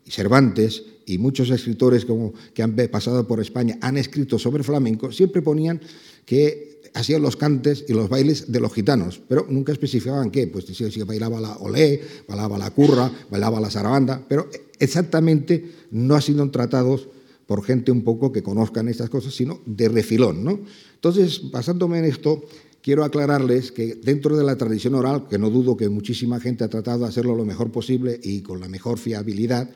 [0.05, 5.13] y Cervantes y muchos escritores como, que han pasado por España han escrito sobre flamenco,
[5.13, 5.81] siempre ponían
[6.27, 10.65] que hacían los cantes y los bailes de los gitanos, pero nunca especificaban qué, pues
[10.65, 16.23] si, si bailaba la olé, bailaba la curra, bailaba la zarabanda, pero exactamente no han
[16.23, 17.09] sido tratados
[17.47, 20.45] por gente un poco que conozcan estas cosas, sino de refilón.
[20.45, 20.61] ¿no?
[20.95, 22.45] Entonces, basándome en esto,
[22.81, 26.69] quiero aclararles que dentro de la tradición oral, que no dudo que muchísima gente ha
[26.69, 29.69] tratado de hacerlo lo mejor posible y con la mejor fiabilidad,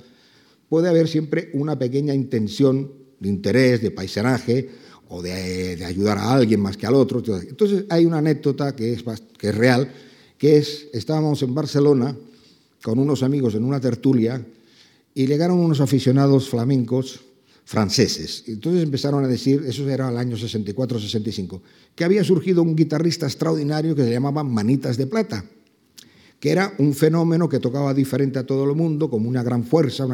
[0.68, 4.70] puede haber siempre una pequeña intención de interés, de paisanaje
[5.08, 7.22] o de, ayudar a alguien más que al otro.
[7.40, 9.04] Entonces hay una anécdota que es,
[9.38, 9.90] que es real,
[10.36, 12.16] que es, estábamos en Barcelona
[12.82, 14.44] con unos amigos en una tertulia
[15.14, 17.20] y llegaron unos aficionados flamencos
[17.64, 18.44] franceses.
[18.46, 21.60] Entonces empezaron a decir, eso era el año 64-65,
[21.94, 25.44] que había surgido un guitarrista extraordinario que se llamaba Manitas de Plata,
[26.40, 30.06] que era un fenómeno que tocaba diferente a todo el mundo, como una gran fuerza,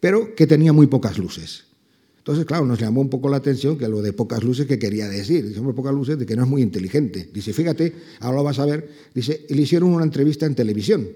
[0.00, 1.65] pero que tenía muy pocas luces.
[2.26, 5.08] Entonces, claro, nos llamó un poco la atención que lo de pocas luces que quería
[5.08, 5.46] decir.
[5.46, 7.30] Dice, pocas luces de que no es muy inteligente.
[7.32, 8.90] Dice, fíjate, ahora lo vas a ver.
[9.14, 11.06] Dice, le hicieron una entrevista en televisión.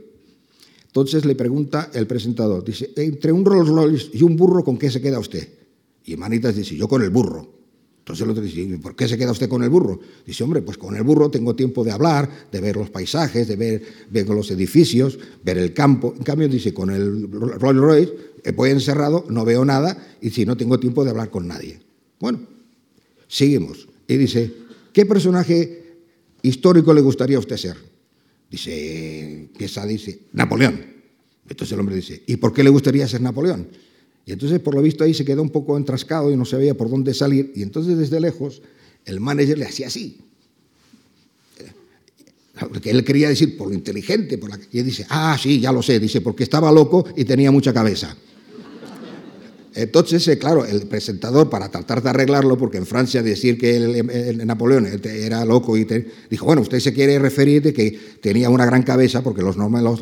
[0.87, 4.89] Entonces le pregunta el presentador, dice, entre un Rolls Royce y un burro, ¿con qué
[4.89, 5.49] se queda usted?
[6.05, 7.61] Y Manitas dice, yo con el burro.
[7.99, 9.99] Entonces el otro dice, ¿por qué se queda usted con el burro?
[10.25, 13.57] Dice, hombre, pues con el burro tengo tiempo de hablar, de ver los paisajes, de
[13.57, 16.15] ver, ver los edificios, ver el campo.
[16.17, 18.15] En cambio, dice, con el Rolls Royce
[18.55, 21.81] voy encerrado, no veo nada y si no tengo tiempo de hablar con nadie.
[22.19, 22.41] Bueno,
[23.29, 23.89] seguimos.
[24.09, 24.53] Y dice,
[24.93, 25.97] ¿qué personaje
[26.43, 27.77] histórico le gustaría a usted ser?
[28.51, 30.85] Dice, esa dice, Napoleón.
[31.49, 33.69] Entonces el hombre dice, ¿y por qué le gustaría ser Napoleón?
[34.27, 36.91] Y entonces, por lo visto, ahí se quedó un poco entrascado y no sabía por
[36.91, 37.53] dónde salir.
[37.57, 38.63] Y entonces, desde lejos,
[39.05, 40.19] el manager le hacía así.
[42.69, 44.39] Porque él quería decir por lo inteligente.
[44.39, 44.61] Por la...
[44.71, 45.99] Y dice, ah, sí, ya lo sé.
[45.99, 48.17] Dice, porque estaba loco y tenía mucha cabeza.
[49.75, 54.47] Entonces, eh, claro, el presentador, para tratar de arreglarlo, porque en Francia decir que el,
[54.47, 55.87] Napoleón era loco, y
[56.29, 60.01] dijo, bueno, usted se quiere referir de que tenía una gran cabeza, porque los, los,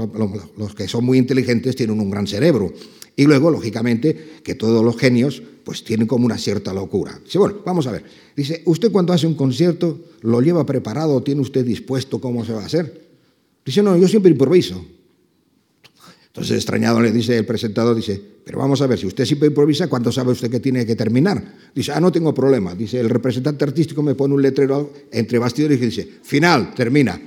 [0.56, 2.72] los, que son muy inteligentes tienen un gran cerebro.
[3.14, 7.20] Y luego, lógicamente, que todos los genios pues tienen como una cierta locura.
[7.22, 8.04] Dice, bueno, vamos a ver.
[8.34, 12.62] Dice, ¿usted cuando hace un concierto lo lleva preparado, tiene usted dispuesto cómo se va
[12.62, 13.08] a hacer?
[13.66, 14.82] Dice, no, yo siempre improviso.
[16.28, 19.88] Entonces, extrañado le dice el presentador, dice, pero vamos a ver, si usted siempre improvisa,
[19.88, 21.42] ¿cuándo sabe usted que tiene que terminar?
[21.74, 22.74] Dice, ah, no tengo problema.
[22.74, 27.20] Dice, el representante artístico me pone un letrero entre bastidores y dice, final, termina.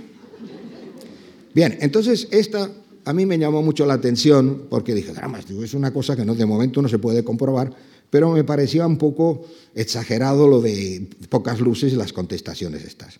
[1.54, 2.72] Bien, entonces esta
[3.06, 6.36] a mí me llamó mucho la atención porque dije, drama, es una cosa que no,
[6.36, 7.74] de momento no se puede comprobar,
[8.10, 13.20] pero me parecía un poco exagerado lo de pocas luces y las contestaciones estas.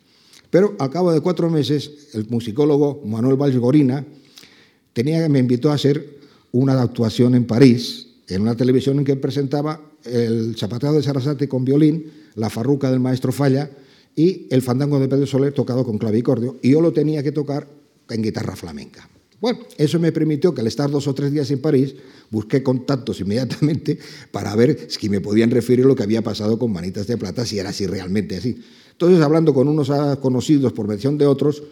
[0.50, 4.06] Pero al cabo de cuatro meses, el musicólogo Manuel Valgorina,
[4.94, 6.20] tenía, me invitó a hacer
[6.52, 11.64] una actuación en París, en una televisión en que presentaba el zapateo de Sarasate con
[11.66, 13.70] violín, la farruca del maestro Falla
[14.16, 17.68] y el fandango de Pedro Soler tocado con clavicordio, y yo lo tenía que tocar
[18.10, 19.10] en guitarra flamenca.
[19.40, 21.96] Bueno, eso me permitió que al estar dos o tres días en París,
[22.30, 23.98] busqué contactos inmediatamente
[24.32, 27.58] para ver si me podían referir lo que había pasado con Manitas de Plata, si
[27.58, 28.62] era así realmente así.
[28.92, 31.64] Entonces, hablando con unos conocidos por mención de otros,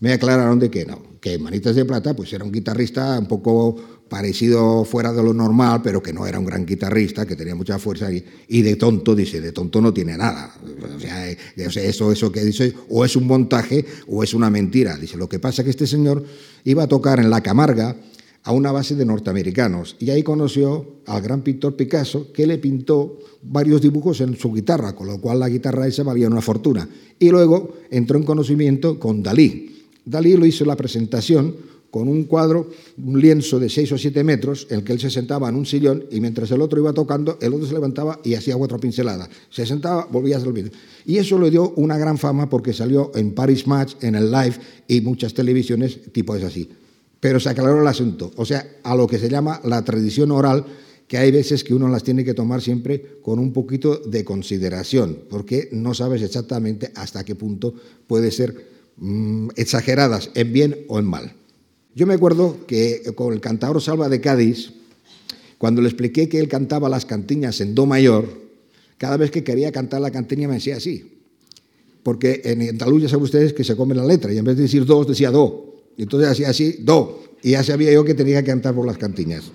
[0.00, 3.76] me aclararon de que no, que Manitas de Plata pues era un guitarrista un poco
[4.08, 7.78] parecido fuera de lo normal, pero que no era un gran guitarrista, que tenía mucha
[7.78, 10.54] fuerza y, de tonto, dice, de tonto no tiene nada.
[10.96, 14.96] O sea, eh, eso, eso que dice, o es un montaje o es una mentira.
[14.96, 16.24] Dice, lo que pasa es que este señor
[16.64, 17.96] iba a tocar en La Camarga
[18.44, 23.18] a una base de norteamericanos y ahí conoció al gran pintor Picasso que le pintó
[23.42, 26.88] varios dibujos en su guitarra, con lo cual la guitarra esa valía una fortuna.
[27.18, 29.77] Y luego entró en conocimiento con Dalí
[30.08, 31.54] Dalí lo hizo la presentación
[31.90, 32.70] con un cuadro,
[33.02, 35.66] un lienzo de 6 o 7 metros, en el que él se sentaba en un
[35.66, 39.28] sillón y mientras el otro iba tocando, el otro se levantaba y hacía otra pincelada.
[39.50, 40.70] Se sentaba, volvía a hacer
[41.06, 44.56] Y eso le dio una gran fama porque salió en Paris Match, en el Live
[44.86, 46.68] y muchas televisiones tipo es así.
[47.20, 50.64] Pero se aclaró el asunto, o sea, a lo que se llama la tradición oral,
[51.06, 55.18] que hay veces que uno las tiene que tomar siempre con un poquito de consideración,
[55.28, 57.74] porque no sabes exactamente hasta qué punto
[58.06, 61.32] puede ser Mm, exageradas en bien o en mal.
[61.94, 64.72] Yo me acuerdo que con el cantador Salva de Cádiz,
[65.56, 68.28] cuando le expliqué que él cantaba las cantiñas en Do mayor,
[68.96, 71.20] cada vez que quería cantar la cantiña me decía así.
[72.02, 74.84] Porque en Andalucía saben ustedes que se come la letra y en vez de decir
[74.84, 75.76] dos decía do.
[75.96, 77.22] Y entonces hacía así, do.
[77.42, 79.52] Y ya sabía yo que tenía que cantar por las cantiñas.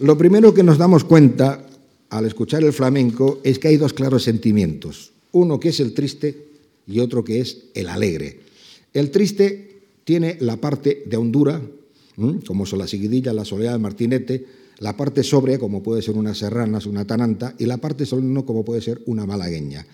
[0.00, 1.66] Lo primero que nos damos cuenta
[2.08, 5.12] al escuchar el flamenco es que hay dos claros sentimientos.
[5.30, 6.49] Uno que es el triste
[6.90, 8.40] y otro que es el alegre.
[8.92, 11.60] El triste tiene la parte de hondura,
[12.46, 14.46] como son la seguidilla, la soledad de martinete,
[14.80, 18.64] la parte sobria, como puede ser una serranas, una tananta, y la parte soleno, como
[18.64, 19.86] puede ser una malagueña.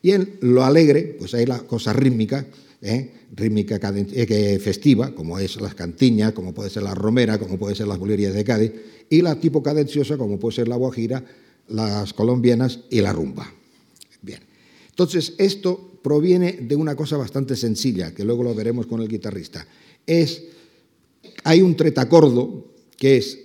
[0.00, 2.46] Y en lo alegre, pues hay la cosa rítmica,
[2.80, 3.10] ¿eh?
[3.34, 7.88] rítmica eh, festiva, como es las cantiñas, como puede ser la romera, como puede ser
[7.88, 8.72] las bulerías de Cádiz,
[9.10, 11.24] y la tipo cadenciosa, como puede ser la guajira,
[11.68, 13.52] las colombianas y la rumba.
[14.22, 14.40] Bien.
[14.90, 19.66] Entonces, esto proviene de una cosa bastante sencilla, que luego lo veremos con el guitarrista.
[20.06, 20.44] Es,
[21.44, 23.38] hay un tretacordo que es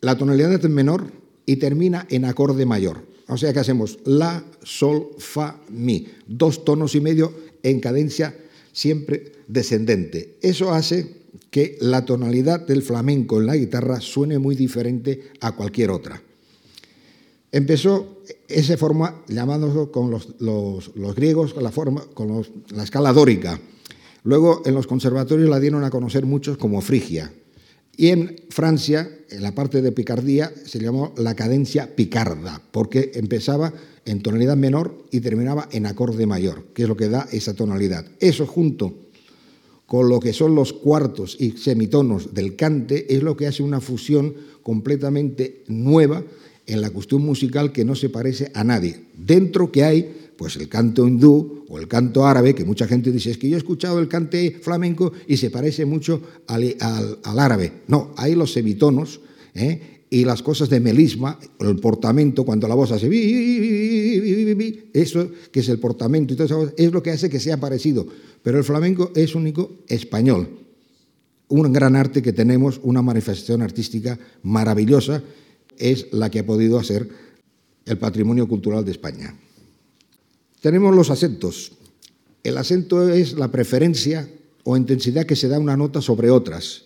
[0.00, 1.12] la tonalidad en menor
[1.46, 3.06] y termina en acorde mayor.
[3.28, 6.06] O sea que hacemos la, sol, fa, mi.
[6.26, 7.32] Dos tonos y medio
[7.62, 8.34] en cadencia
[8.72, 10.38] siempre descendente.
[10.40, 11.18] Eso hace
[11.50, 16.22] que la tonalidad del flamenco en la guitarra suene muy diferente a cualquier otra.
[17.50, 23.58] Empezó esa forma llamándose con los, griegos la, forma, con la escala dórica.
[24.22, 27.32] Luego en los conservatorios la dieron a conocer muchos como frigia.
[27.96, 33.72] Y en Francia, en la parte de picardía, se llamó la cadencia picarda, porque empezaba
[34.04, 38.06] en tonalidad menor y terminaba en acorde mayor, que es lo que da esa tonalidad.
[38.20, 39.08] Eso junto
[39.86, 43.80] con lo que son los cuartos y semitonos del cante es lo que hace una
[43.80, 46.22] fusión completamente nueva
[46.68, 49.00] en la cuestión musical que no se parece a nadie.
[49.16, 53.32] Dentro que hay pues el canto hindú o el canto árabe, que mucha gente dice,
[53.32, 56.76] es que yo he escuchado el cante flamenco y se parece mucho al,
[57.24, 57.72] árabe.
[57.88, 59.20] No, hay los semitonos
[59.56, 60.04] ¿eh?
[60.10, 63.08] y las cosas de melisma, el portamento, cuando la voz hace
[64.92, 68.06] eso que es el portamento y todo eso, es lo que hace que sea parecido.
[68.40, 70.48] Pero el flamenco es único español.
[71.48, 75.20] Un gran arte que tenemos, una manifestación artística maravillosa,
[75.78, 77.08] es la que ha podido hacer
[77.86, 79.34] el patrimonio cultural de España.
[80.60, 81.72] Tenemos los acentos.
[82.42, 84.28] El acento es la preferencia
[84.64, 86.84] o intensidad que se da una nota sobre otras.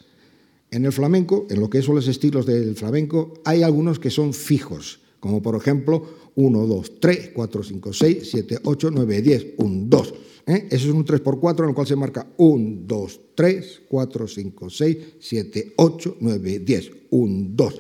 [0.71, 4.33] En el flamenco, en lo que son los estilos del flamenco, hay algunos que son
[4.33, 9.85] fijos, como por ejemplo 1, 2, 3, 4, 5, 6, 7, 8, 9, 10, 1,
[9.89, 10.15] 2.
[10.47, 14.99] Eso es un 3x4 en el cual se marca 1, 2, 3, 4, 5, 6,
[15.21, 17.79] 7, 8, 9, 10, 1, 2.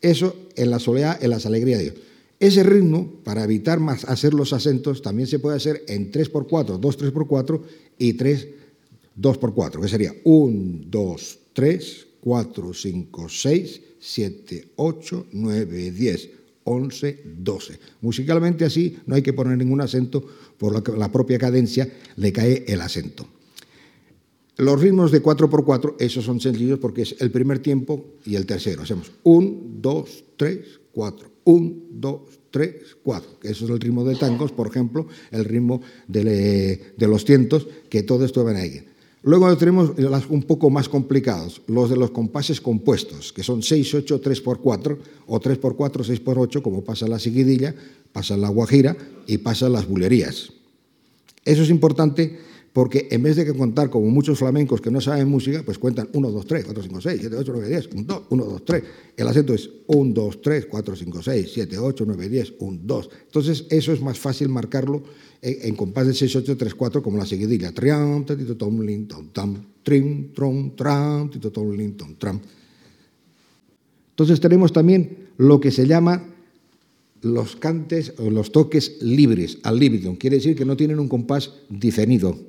[0.00, 1.96] Eso en la soledad, en las alegrías de Dios.
[2.40, 6.98] Ese ritmo, para evitar más hacer los acentos, también se puede hacer en 3x4, 2
[6.98, 7.60] 3x4
[7.98, 8.48] y 3
[9.20, 16.30] 2x4, que sería 1, 2, 3, 4, 5, 6, 7, 8, 9, 10,
[16.64, 17.80] 11, 12.
[18.00, 20.24] Musicalmente así no hay que poner ningún acento,
[20.56, 23.26] por la propia cadencia le cae el acento.
[24.58, 28.82] Los ritmos de 4x4, esos son sencillos porque es el primer tiempo y el tercero.
[28.82, 30.58] Hacemos 1, 2, 3,
[30.90, 31.30] 4.
[31.44, 33.30] 1, 2, 3, 4.
[33.44, 38.24] Eso es el ritmo de tangos, por ejemplo, el ritmo de, los cientos, que todo
[38.24, 38.84] esto va ahí.
[39.22, 43.94] Luego tenemos los un poco más complicados, los de los compases compuestos, que son 6,
[43.94, 47.76] 8, 3 por 4, o 3 por 4, 6 por 8, como pasa la seguidilla,
[48.12, 50.52] pasa la guajira y pasa las bulerías.
[51.44, 52.47] Eso es importante
[52.78, 56.08] porque en vez de que contar como muchos flamencos que no saben música, pues cuentan
[56.12, 58.84] 1, 2, 3, 4, 5, 6, 7, 8, 9, 10, 1, 2, 1, 2, 3.
[59.16, 63.10] El acento es 1, 2, 3, 4, 5, 6, 7, 8, 9, 10, 1, 2.
[63.26, 65.02] Entonces eso es más fácil marcarlo
[65.42, 67.72] en, en compás de 6, 8, 3, 4 como la seguidilla.
[67.72, 72.40] Triam, tito, tom, lin, tom, tam, trim, trom, tram, tito, tom, lin, tom, tram.
[74.10, 76.32] Entonces tenemos también lo que se llama
[77.22, 80.14] los cantes o los toques libres, al libitum.
[80.14, 82.46] Quiere decir que no tienen un compás definido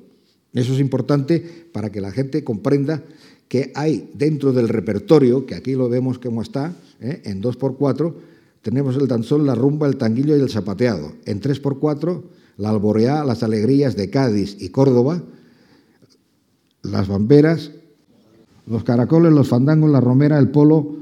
[0.52, 3.02] eso es importante para que la gente comprenda
[3.48, 7.22] que hay dentro del repertorio, que aquí lo vemos como está, ¿eh?
[7.24, 8.14] en 2x4,
[8.62, 11.12] tenemos el danzón, la rumba, el tanguillo y el zapateado.
[11.24, 12.22] En 3x4,
[12.58, 15.22] la alboreá, las alegrías de Cádiz y Córdoba,
[16.82, 17.72] las bamberas,
[18.66, 20.96] los caracoles, los fandangos, la romera, el polo,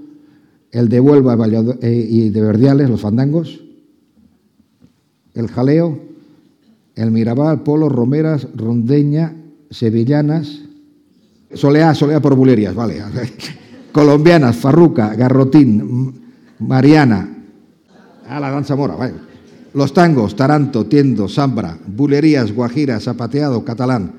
[0.71, 1.37] el de Huelva
[1.83, 3.61] eh, y de Verdiales, los fandangos,
[5.35, 6.08] el jaleo,
[6.99, 9.33] el Mirabal, Polo, Romeras, Rondeña,
[9.71, 10.63] Sevillanas,
[11.55, 13.01] Soleá, Soleá por bulerías, vale.
[13.93, 16.13] Colombianas, Farruca, Garrotín,
[16.59, 17.37] Mariana,
[18.29, 19.15] a la danza mora, vale.
[19.75, 24.13] Los tangos, Taranto, Tiendo, Zambra, Bulerías, Guajira, Zapateado, Catalán,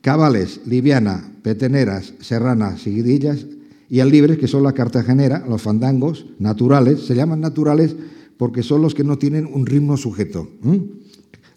[0.00, 3.46] Cabales, Liviana, Peteneras, Serranas, Seguidillas
[3.88, 7.94] y al Libres, que son la cartagenera, los fandangos naturales, se llaman naturales
[8.38, 10.48] porque son los que no tienen un ritmo sujeto.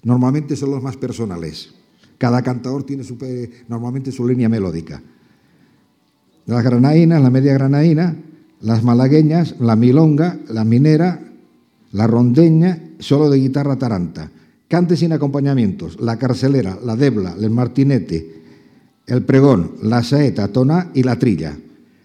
[0.04, 1.74] Normalmente son los más personales.
[2.18, 3.04] Cada cantador tiene
[3.68, 5.02] normalmente su línea melódica.
[6.46, 8.16] Las granadinas, la media granadina,
[8.62, 11.20] las malagueñas, la milonga, la minera,
[11.92, 14.32] la rondeña, solo de guitarra taranta.
[14.68, 18.42] Cante sin acompañamientos, la carcelera, la debla, el martinete,
[19.08, 21.58] el pregón, la saeta, tona y la trilla.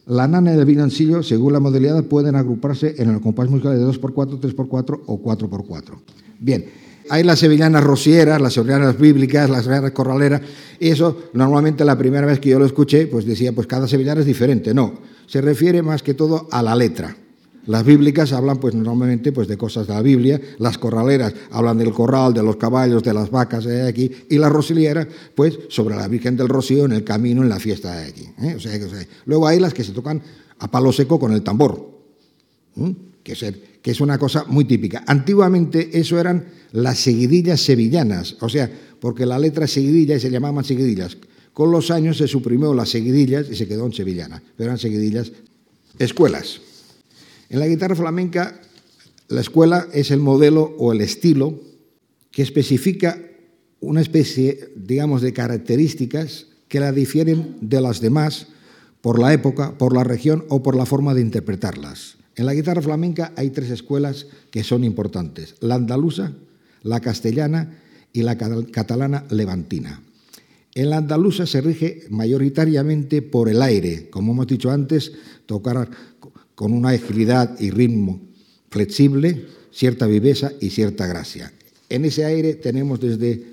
[0.06, 3.84] La nana y el vinancillo, según la modalidad, pueden agruparse en el compás musical de
[3.84, 5.98] 2x4, 3x4 o 4x4.
[6.38, 6.64] Bien,
[7.08, 10.42] Hay las sevillanas rosieras, las sevillanas bíblicas, las sevillanas corraleras,
[10.78, 14.20] y eso normalmente la primera vez que yo lo escuché, pues decía, pues cada sevillana
[14.20, 14.74] es diferente.
[14.74, 14.94] No,
[15.26, 17.16] se refiere más que todo a la letra.
[17.66, 21.92] Las bíblicas hablan pues normalmente pues de cosas de la Biblia, las corraleras hablan del
[21.92, 26.06] corral, de los caballos, de las vacas de aquí, y las rosilieras pues sobre la
[26.06, 28.28] Virgen del Rocío en el camino, en la fiesta de aquí.
[28.40, 28.56] ¿eh?
[29.24, 30.22] Luego hay las que se tocan
[30.58, 31.90] a palo seco con el tambor,
[33.24, 33.44] que, es,
[33.86, 35.04] que es una cosa muy típica.
[35.06, 38.68] Antiguamente eso eran las seguidillas sevillanas, o sea,
[38.98, 41.16] porque la letra seguidilla y se llamaban seguidillas.
[41.52, 45.30] Con los años se suprimió las seguidillas y se quedó en sevillana, pero eran seguidillas
[46.00, 46.60] escuelas.
[47.48, 48.60] En la guitarra flamenca,
[49.28, 51.54] la escuela es el modelo o el estilo
[52.32, 53.22] que especifica
[53.78, 58.48] una especie, digamos, de características que la difieren de las demás
[59.00, 62.16] por la época, por la región o por la forma de interpretarlas.
[62.36, 66.32] En la guitarra flamenca hay tres escuelas que son importantes, la andaluza,
[66.82, 67.78] la castellana
[68.12, 70.02] y la catalana levantina.
[70.74, 75.12] En la andaluza se rige mayoritariamente por el aire, como hemos dicho antes,
[75.46, 75.88] tocar
[76.54, 78.20] con una agilidad y ritmo
[78.70, 81.50] flexible, cierta viveza y cierta gracia.
[81.88, 83.44] En ese aire tenemos desde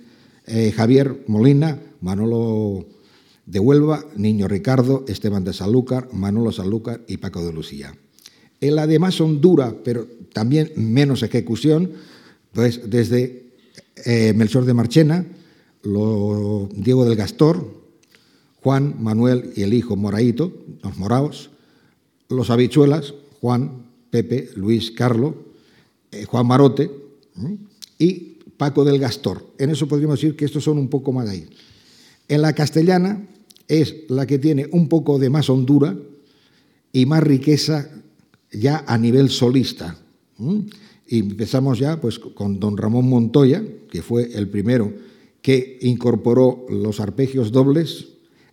[0.45, 2.85] eh, Javier Molina, Manolo
[3.45, 7.95] de Huelva, Niño Ricardo, Esteban de Sanlúcar, Manolo Sanlúcar y Paco de Lucía.
[8.63, 11.91] En la de más hondura, pero también menos ejecución,
[12.53, 13.51] pues desde
[14.05, 15.25] eh, Melchor de Marchena,
[15.83, 17.83] Diego del Gastor,
[18.61, 21.49] Juan, Manuel y el hijo Moraito, los moraos,
[22.29, 25.35] los habichuelas, Juan, Pepe, Luis, Carlo,
[26.13, 26.89] eh, Juan Marote
[27.99, 29.45] y Paco del Gastor.
[29.57, 31.49] En eso podríamos decir que estos son un poco más ahí.
[32.29, 33.27] En la castellana
[33.67, 35.97] es la que tiene un poco de más hondura
[36.93, 37.89] y más riqueza
[38.53, 39.97] ya a nivel solista.
[41.07, 44.93] Empezamos ya pues, con don Ramón Montoya, que fue el primero
[45.41, 48.07] que incorporó los arpegios dobles,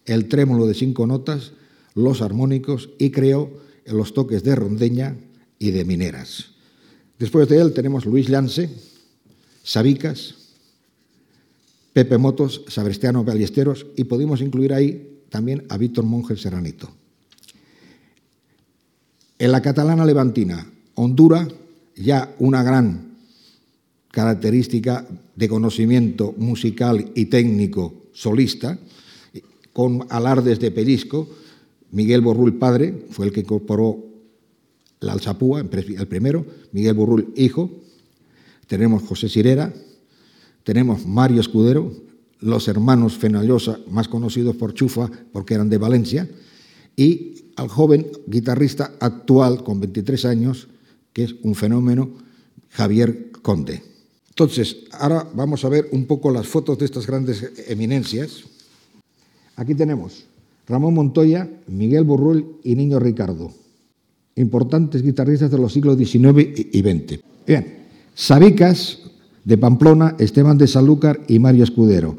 [0.07, 1.53] el trémolo de cinco notas,
[1.95, 3.51] los armónicos y creó
[3.87, 5.17] los toques de rondeña
[5.59, 6.51] y de mineras.
[7.19, 8.71] Después de él tenemos Luis Lance,
[9.63, 10.35] Sabicas,
[11.93, 17.00] Pepe Motos, Sabristiano Ballesteros y podemos incluir ahí también a Víctor Monge Serranito.
[19.41, 21.49] En la catalana levantina, Honduras,
[21.97, 23.17] ya una gran
[24.11, 28.79] característica de conocimiento musical y técnico solista,
[29.73, 31.27] con alardes de pellizco,
[31.91, 34.05] Miguel Borrul padre fue el que incorporó
[35.01, 37.71] la alzapúa, el primero, Miguel Borrul hijo,
[38.67, 39.73] tenemos José Sirera,
[40.65, 41.95] tenemos Mario Escudero,
[42.41, 46.29] los hermanos Fenallosa, más conocidos por Chufa porque eran de Valencia,
[46.95, 50.69] y al joven guitarrista actual con 23 años,
[51.13, 52.09] que es un fenómeno,
[52.71, 53.83] Javier Conde.
[54.31, 58.45] Entonces, ahora vamos a ver un poco las fotos de estas grandes eminencias.
[59.57, 60.25] Aquí tenemos
[60.67, 63.53] Ramón Montoya, Miguel Borrull y Niño Ricardo,
[64.37, 67.21] importantes guitarristas de los siglos XIX y XX.
[67.47, 69.01] Bien, Sabicas
[69.45, 72.17] de Pamplona, Esteban de Sanlúcar y Mario Escudero.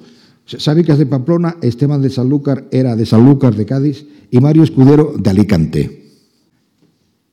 [0.57, 5.29] Sabicas de Pamplona, Esteban de Sanlúcar era de Sanlúcar de Cádiz y Mario Escudero de
[5.29, 6.01] Alicante.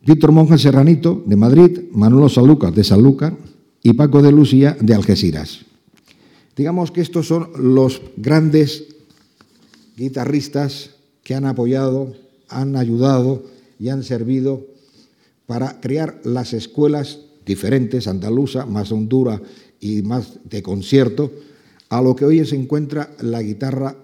[0.04, 3.36] Víctor Monja Serranito de Madrid, Manolo Sanlúcar de Sanlúcar
[3.82, 5.66] y Paco de Lucía de Algeciras.
[6.56, 8.86] Digamos que estos son los grandes
[9.96, 10.90] guitarristas
[11.22, 12.14] que han apoyado,
[12.48, 13.44] han ayudado
[13.78, 14.66] y han servido
[15.46, 19.40] para crear las escuelas diferentes, andaluza, más hondura
[19.80, 21.30] y más de concierto,
[21.88, 23.96] a lo que hoy se encuentra la guitarra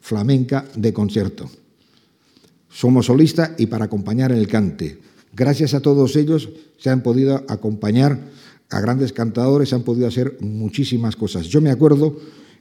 [0.00, 1.48] flamenca de concierto.
[2.68, 4.98] Somos solistas y para acompañar el cante.
[5.34, 8.18] Gracias a todos ellos se han podido acompañar
[8.70, 11.46] a grandes cantadores, se han podido hacer muchísimas cosas.
[11.46, 12.16] Yo me acuerdo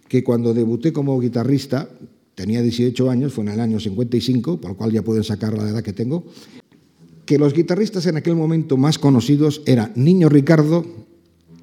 [0.07, 1.89] que cuando debuté como guitarrista
[2.35, 5.69] tenía 18 años, fue en el año 55, por lo cual ya pueden sacar la
[5.69, 6.25] edad que tengo,
[7.25, 10.85] que los guitarristas en aquel momento más conocidos eran Niño Ricardo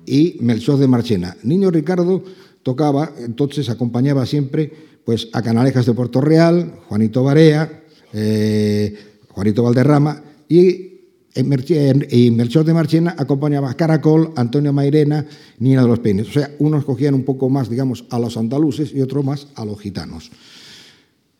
[0.04, 1.36] y Melchor de Marchena.
[1.42, 2.22] Niño Ricardo
[2.64, 4.72] tocaba, entonces acompañaba siempre
[5.04, 8.92] pues, a Canalejas de Puerto Real, Juanito Barea, eh,
[9.28, 10.94] Juanito Valderrama y
[11.36, 15.26] y Melchor de Marchena acompañaba a Caracol, Antonio Mairena,
[15.58, 16.28] Nina de los Peines.
[16.28, 19.64] O sea, unos cogían un poco más, digamos, a los andaluces y otros más a
[19.64, 20.30] los gitanos.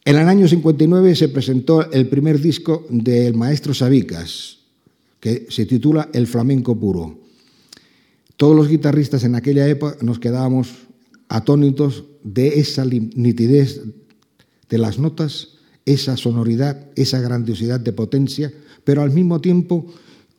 [0.04, 4.58] En el año 59 se presentó el primer disco del maestro Sabicas,
[5.20, 7.16] que se titula El flamenco puro.
[8.36, 10.88] Todos los guitarristas en aquella época nos quedábamos
[11.28, 13.82] atónitos de esa nitidez
[14.68, 18.52] de las notas, esa sonoridad, esa grandiosidad de potencia,
[18.84, 19.86] pero al mismo tiempo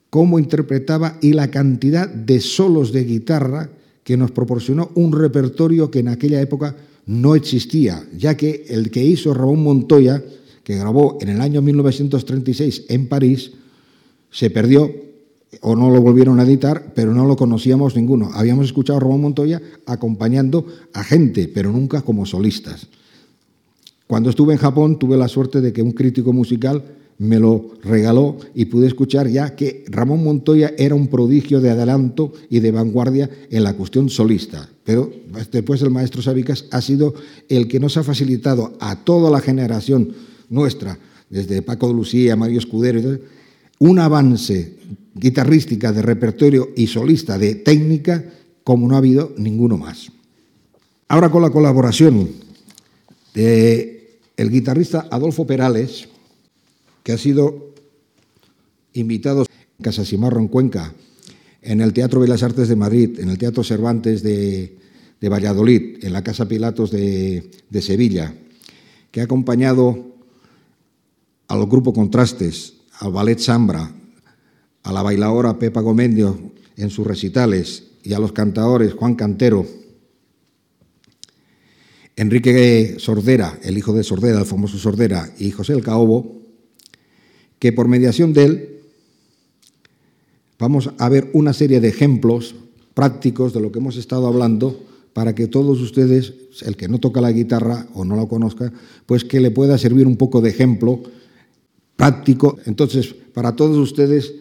[0.10, 3.70] cómo interpretaba y la cantidad de solos de guitarra
[4.04, 6.76] que nos proporcionó un repertorio que en aquella época
[7.06, 10.24] no existía, ya que el que hizo Ramón Montoya,
[10.64, 13.52] que grabó en el año 1936 en París,
[14.32, 14.92] se perdió
[15.62, 18.32] o no lo volvieron a editar, pero no lo conocíamos ninguno.
[18.34, 22.88] Habíamos escuchado a Ramón Montoya acompañando a gente, pero nunca como solistas.
[24.08, 26.84] Cuando estuve en Japón tuve la suerte de que un crítico musical
[27.18, 32.34] me lo regaló y pude escuchar ya que Ramón Montoya era un prodigio de adelanto
[32.50, 34.70] y de vanguardia en la cuestión solista.
[34.84, 35.12] Pero
[35.52, 37.14] después el maestro Sabicas ha sido
[37.48, 40.14] el que nos ha facilitado a toda la generación
[40.50, 43.18] nuestra, desde Paco de Lucía, Mario Escudero,
[43.80, 44.78] un avance
[45.14, 48.24] guitarrística de repertorio y solista de técnica
[48.64, 50.12] como no ha habido ninguno más.
[51.08, 52.30] Ahora con la colaboración
[53.34, 56.10] de el guitarrista Adolfo Perales,
[57.04, 57.74] que ha sido
[58.94, 59.46] invitado
[59.78, 60.94] en Casa Simarro en Cuenca,
[61.62, 64.78] en el Teatro Bellas Artes de Madrid, en el Teatro Cervantes de,
[65.22, 68.34] Valladolid, en la Casa Pilatos de, de Sevilla,
[69.12, 70.16] que ha acompañado
[71.48, 73.91] al grupo Contrastes, al Ballet Sambra,
[74.84, 79.66] a la bailadora Pepa Gomendio en sus recitales y a los cantadores Juan Cantero,
[82.16, 86.41] Enrique Sordera, el hijo de Sordera, el famoso Sordera, y José el Caobo,
[87.60, 88.80] que por mediación de él
[90.58, 92.56] vamos a ver una serie de ejemplos
[92.93, 94.82] prácticos de lo que hemos estado hablando
[95.14, 96.34] para que todos ustedes,
[96.66, 98.72] el que no toca la guitarra o no la conozca,
[99.06, 101.02] pues que le pueda servir un poco de ejemplo
[101.96, 102.58] práctico.
[102.66, 104.34] Entonces, para todos ustedes,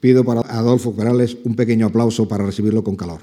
[0.00, 3.20] pido para Adolfo Perales un pequeño aplauso para recibirlo con calor.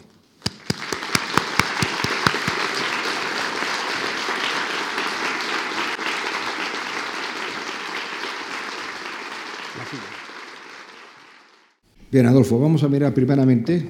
[12.12, 13.88] Bien, Adolfo, vamos a mirar primeramente,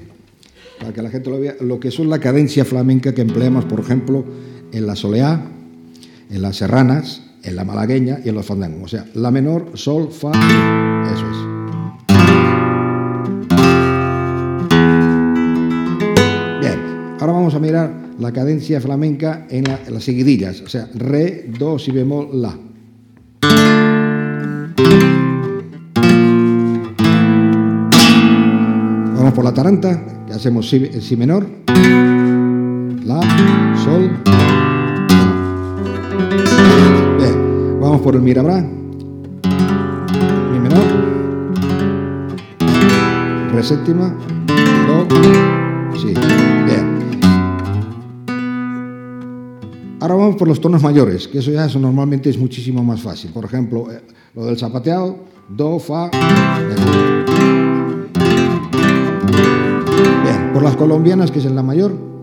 [0.78, 3.80] para que la gente lo vea, lo que son la cadencia flamenca que empleamos, por
[3.80, 4.26] ejemplo,
[4.74, 5.50] en la soleá,
[6.30, 8.84] en las serranas, en la malagueña y en los fandangos.
[8.84, 11.38] O sea, la menor, sol, fa, eso es.
[16.62, 16.80] Bien,
[17.20, 21.92] ahora vamos a mirar la cadencia flamenca en, las seguidillas, o sea, re, do, si
[21.92, 22.58] bemol, la.
[29.34, 31.48] por la taranta, que hacemos si, menor,
[33.06, 33.22] la,
[33.84, 34.12] sol,
[37.90, 38.62] vamos por el mirabra,
[40.52, 40.86] mi menor,
[43.52, 44.16] re séptima,
[44.86, 45.08] do,
[45.98, 46.10] si.
[46.10, 47.00] Bien.
[50.00, 53.32] Ahora vamos por los tonos mayores, que eso ya eso normalmente es muchísimo más fácil.
[53.32, 54.04] Por ejemplo, eh,
[54.36, 55.18] lo del zapateado,
[55.50, 56.12] do, fa.
[60.54, 62.19] por las colombianas, que es en la mayor.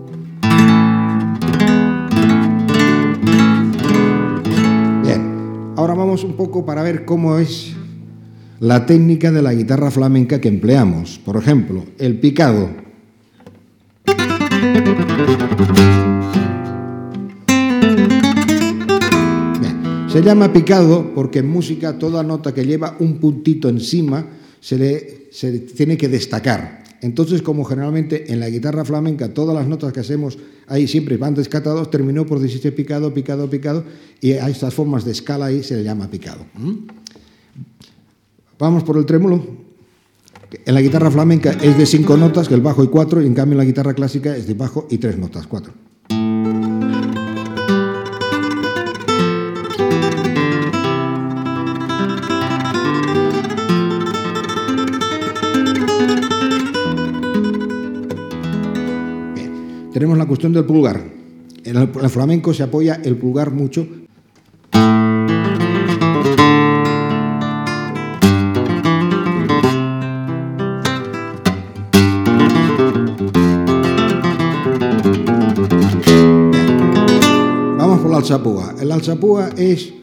[5.96, 7.72] Vamos un poco para ver cómo es
[8.60, 11.18] la técnica de la guitarra flamenca que empleamos.
[11.18, 12.68] Por ejemplo, el picado.
[20.08, 24.24] Se llama picado porque en música toda nota que lleva un puntito encima
[24.60, 26.85] se le se tiene que destacar.
[27.02, 31.34] Entonces, como generalmente en la guitarra flamenca todas las notas que hacemos ahí siempre van
[31.34, 33.84] descatados, terminó por decirse picado, picado, picado,
[34.20, 36.46] y a estas formas de escala ahí se le llama picado.
[38.58, 39.66] Vamos por el trémulo.
[40.64, 43.34] En la guitarra flamenca es de cinco notas, que el bajo y cuatro, y en
[43.34, 45.72] cambio en la guitarra clásica es de bajo y tres notas, cuatro.
[59.96, 61.02] Tenemos la cuestión del pulgar.
[61.64, 63.88] En el, flamenco se apoya el pulgar mucho.
[77.78, 78.74] Vamos por la alzapúa.
[78.78, 79.94] El alzapúa es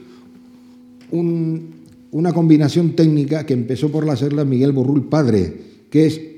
[1.12, 5.54] una combinación técnica que empezó por la serla Miguel Borrul padre,
[5.92, 6.33] que es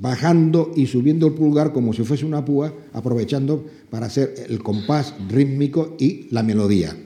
[0.00, 5.14] bajando y subiendo el pulgar como si fuese una púa, aprovechando para hacer el compás
[5.28, 6.96] rítmico y la melodía.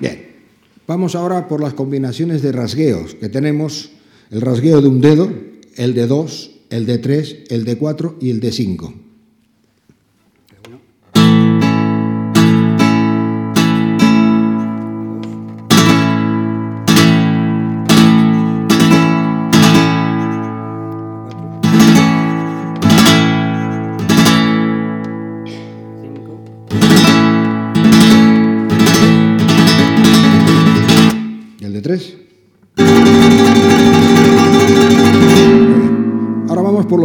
[0.00, 0.26] Bien,
[0.88, 3.92] vamos ahora por las combinaciones de rasgueos que tenemos,
[4.32, 5.30] el rasgueo de un dedo,
[5.76, 9.09] el de dos, el de 3, el de 4 y el de 5.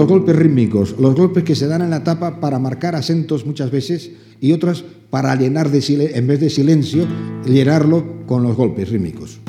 [0.05, 3.71] Los golpes rítmicos, los golpes que se dan en la tapa para marcar acentos muchas
[3.71, 7.07] veces y otras para llenar de en vez de silencio,
[7.43, 9.39] llenarlo con los golpes rítmicos.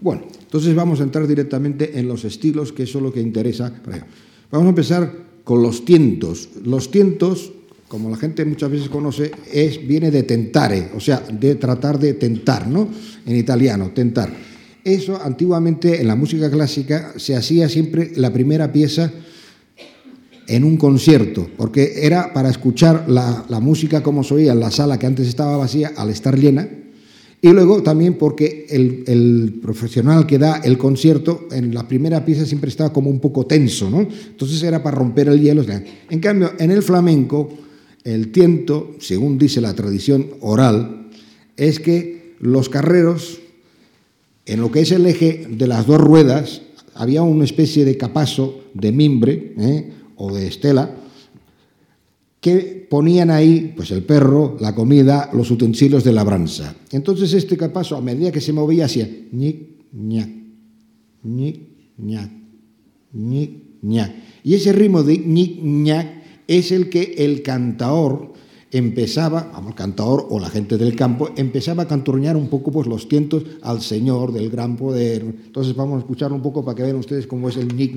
[0.00, 3.70] Bueno, entonces vamos a entrar directamente en los estilos, que eso es lo que interesa.
[4.50, 6.48] Vamos a empezar con los tientos.
[6.64, 7.50] Los tientos,
[7.88, 12.14] como la gente muchas veces conoce, es, viene de tentare, o sea, de tratar de
[12.14, 12.86] tentar, ¿no?
[13.26, 14.32] En italiano, tentar.
[14.84, 19.10] Eso antiguamente en la música clásica se hacía siempre la primera pieza
[20.46, 24.70] en un concierto, porque era para escuchar la, la música como se oía en la
[24.70, 26.68] sala que antes estaba vacía al estar llena,
[27.42, 32.68] y luego también porque el, profesional que da el concierto en la primera pieza siempre
[32.68, 34.00] estaba como un poco tenso, ¿no?
[34.00, 35.64] Entonces era para romper el hielo.
[36.10, 37.50] En cambio, en el flamenco,
[38.04, 41.08] el tiento, según dice la tradición oral,
[41.56, 43.40] es que los carreros,
[44.44, 46.62] en lo que es el eje de las dos ruedas,
[46.94, 49.90] había una especie de capazo de mimbre ¿eh?
[50.16, 50.94] o de estela
[52.40, 56.74] que ponían ahí pues el perro, la comida, los utensilios de labranza.
[56.90, 60.28] Entonces este capazo, a medida que se movía, hacía ñic, ñac,
[61.22, 61.60] ñic,
[61.98, 62.30] ñac,
[63.12, 63.50] ñic,
[63.82, 64.14] ñac.
[64.42, 66.06] Y ese ritmo de ñic,
[66.46, 68.32] es el que el cantaor
[68.72, 72.86] empezaba, vamos, el cantaor o la gente del campo, empezaba a canturñar un poco pues,
[72.86, 75.22] los tientos al Señor del gran poder.
[75.22, 77.94] Entonces vamos a escuchar un poco para que vean ustedes cómo es el ñic.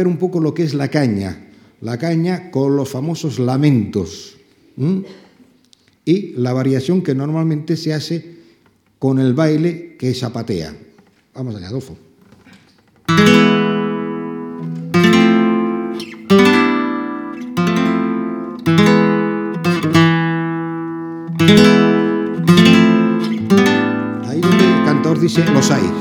[0.00, 1.48] Ver un poco lo que es la caña.
[1.82, 4.38] La caña con los famosos lamentos.
[6.06, 8.36] Y la variación que normalmente se hace
[8.98, 10.74] con el baile que zapatea.
[11.34, 11.98] Vamos allá, Adolfo.
[24.26, 25.99] Ahí donde el cantor dice los hay.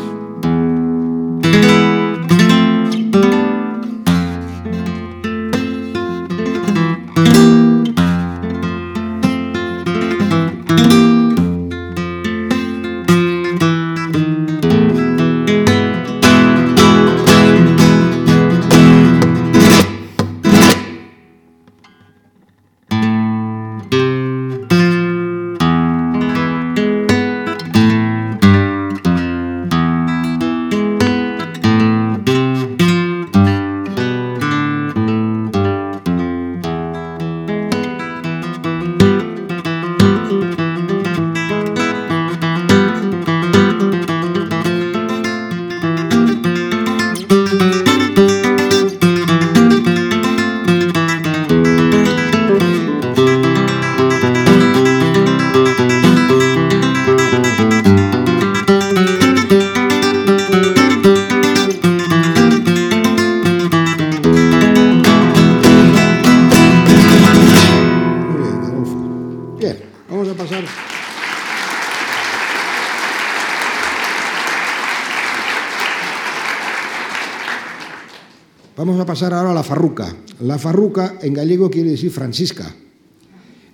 [79.05, 80.15] Pasar ahora a la farruca.
[80.39, 82.73] La farruca en gallego quiere decir Francisca.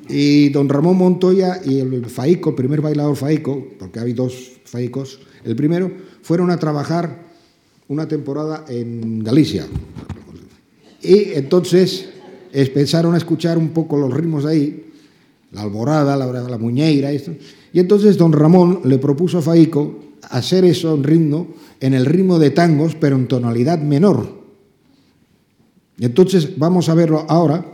[0.09, 5.19] Y don Ramón Montoya y el faico, el primer bailador faico, porque hay dos faicos,
[5.43, 5.91] el primero,
[6.21, 7.23] fueron a trabajar
[7.87, 9.67] una temporada en Galicia.
[11.01, 12.09] Y entonces
[12.51, 14.85] empezaron a escuchar un poco los ritmos de ahí,
[15.51, 17.31] la alborada, la, la muñeira, esto.
[17.73, 19.99] Y entonces don Ramón le propuso a Faico
[20.29, 21.47] hacer eso en ritmo,
[21.79, 24.44] en el ritmo de tangos, pero en tonalidad menor.
[25.99, 27.65] Entonces vamos a verlo ahora,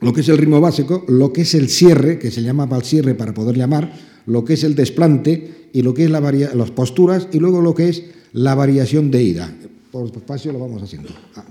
[0.00, 2.82] lo que es el ritmo básico, lo que es el cierre, que se llama el
[2.82, 3.92] cierre para poder llamar,
[4.26, 7.74] lo que es el desplante y lo que es la las posturas y luego lo
[7.74, 9.54] que es la variación de ida.
[9.90, 11.08] Por espacio lo vamos haciendo.
[11.34, 11.44] Ah.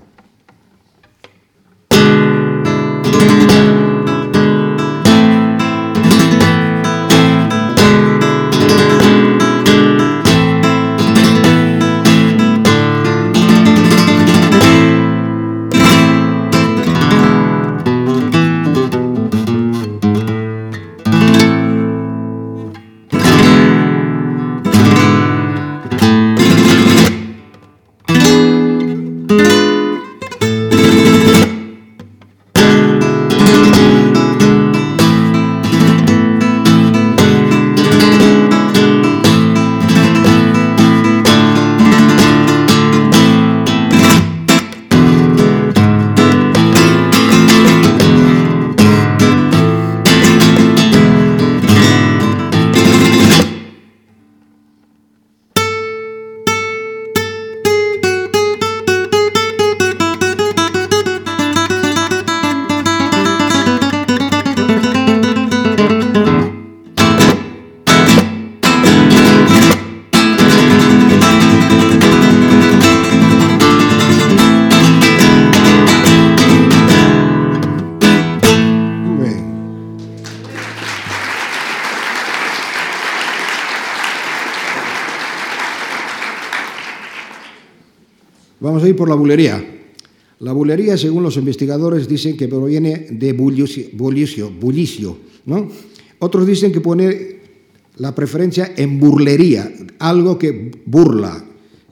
[88.66, 89.64] Vamos a ir por la bulería.
[90.40, 95.68] La bulería, según los investigadores, dicen que proviene de bullicio, bullicio, ¿no?
[96.18, 97.36] Otros dicen que pone
[97.98, 101.44] la preferencia en burlería, algo que burla.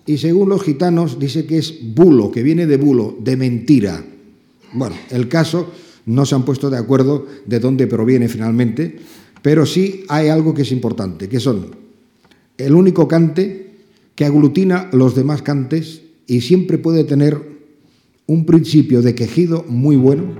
[0.04, 4.04] Y según los gitanos, dice que es bulo, que viene de bulo, de mentira.
[4.72, 5.70] Bueno, el caso
[6.06, 8.98] no se han puesto de acuerdo de dónde proviene finalmente,
[9.42, 11.68] pero sí hay algo que es importante, que son
[12.58, 13.76] el único cante
[14.16, 17.40] que aglutina los demás cantes y siempre puede tener
[18.26, 20.34] un principio de quejido muy bueno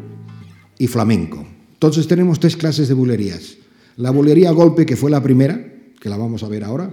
[0.78, 1.47] y flamenco.
[1.74, 3.57] Entonces tenemos tres clases de bulerías.
[3.97, 6.93] La bulería golpe, que fue la primera, que la vamos a ver ahora.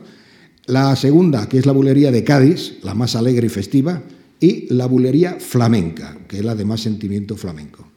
[0.65, 4.03] La segunda, que es la bulería de Cádiz, la más alegre y festiva.
[4.39, 7.90] Y la bulería flamenca, que es la de más sentimiento flamenco.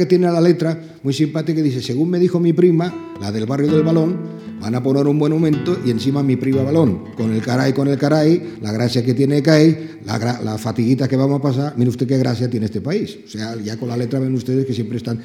[0.00, 3.44] Que tiene la letra muy simpática que dice, según me dijo mi prima, la del
[3.44, 4.16] barrio del balón,
[4.60, 7.86] van a poner un buen momento y encima mi prima balón, con el caray, con
[7.88, 11.90] el caray, la gracia que tiene caray, la, la fatiguita que vamos a pasar, mire
[11.90, 13.18] usted qué gracia tiene este país.
[13.26, 15.20] O sea, ya con la letra ven ustedes que siempre están,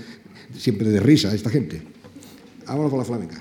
[0.57, 1.81] siempre de risa esta gente.
[2.67, 3.37] Vámonos con la flamenca.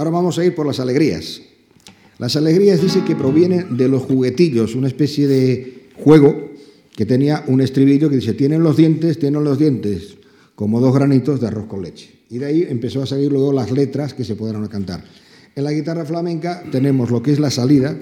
[0.00, 1.42] Ahora vamos a ir por las alegrías.
[2.18, 6.52] Las alegrías dice que provienen de los juguetillos, una especie de juego
[6.96, 10.16] que tenía un estribillo que dice, tienen los dientes, tienen los dientes,
[10.54, 12.14] como dos granitos de arroz con leche.
[12.30, 15.04] Y de ahí empezó a salir luego las letras que se podrán cantar.
[15.54, 17.94] En la guitarra flamenca tenemos lo que es la salida,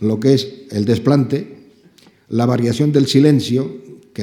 [0.00, 1.46] lo que es el desplante,
[2.28, 3.74] la variación del silencio,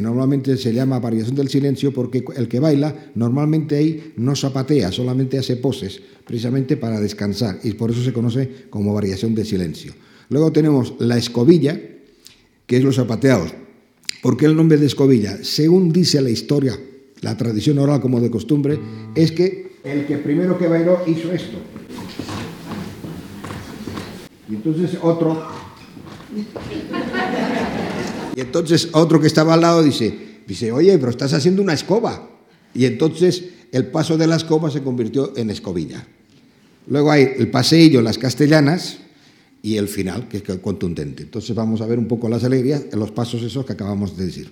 [0.01, 5.37] normalmente se llama variación del silencio porque el que baila normalmente ahí no zapatea, solamente
[5.37, 9.93] hace poses, precisamente para descansar, y por eso se conoce como variación de silencio.
[10.29, 11.79] Luego tenemos la escobilla,
[12.65, 13.53] que es los zapateados.
[14.21, 15.37] ¿Por qué el nombre de escobilla?
[15.43, 16.77] Según dice la historia,
[17.21, 18.79] la tradición oral como de costumbre,
[19.15, 21.57] es que el que primero que bailó hizo esto.
[24.49, 25.47] Y entonces otro
[28.38, 30.13] y entonces otro que estaba al lado dice,
[30.45, 32.29] dice, oye, pero estás haciendo una escoba.
[32.71, 36.05] Y entonces el paso de la escoba se convirtió en escobilla.
[36.85, 38.99] Luego hay el paseillo, las castellanas
[39.63, 41.23] y el final, que es contundente.
[41.23, 44.27] Entonces vamos a ver un poco las alegrías en los pasos esos que acabamos de
[44.27, 44.51] decir.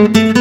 [0.00, 0.39] Bueno,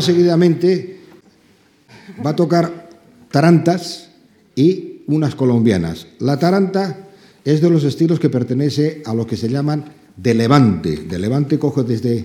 [0.00, 1.00] Seguidamente
[2.24, 2.90] va a tocar
[3.30, 4.10] tarantas
[4.54, 6.06] y unas colombianas.
[6.18, 7.08] La taranta
[7.44, 9.84] es de los estilos que pertenece a lo que se llaman
[10.16, 10.96] de Levante.
[10.96, 12.24] De Levante coge desde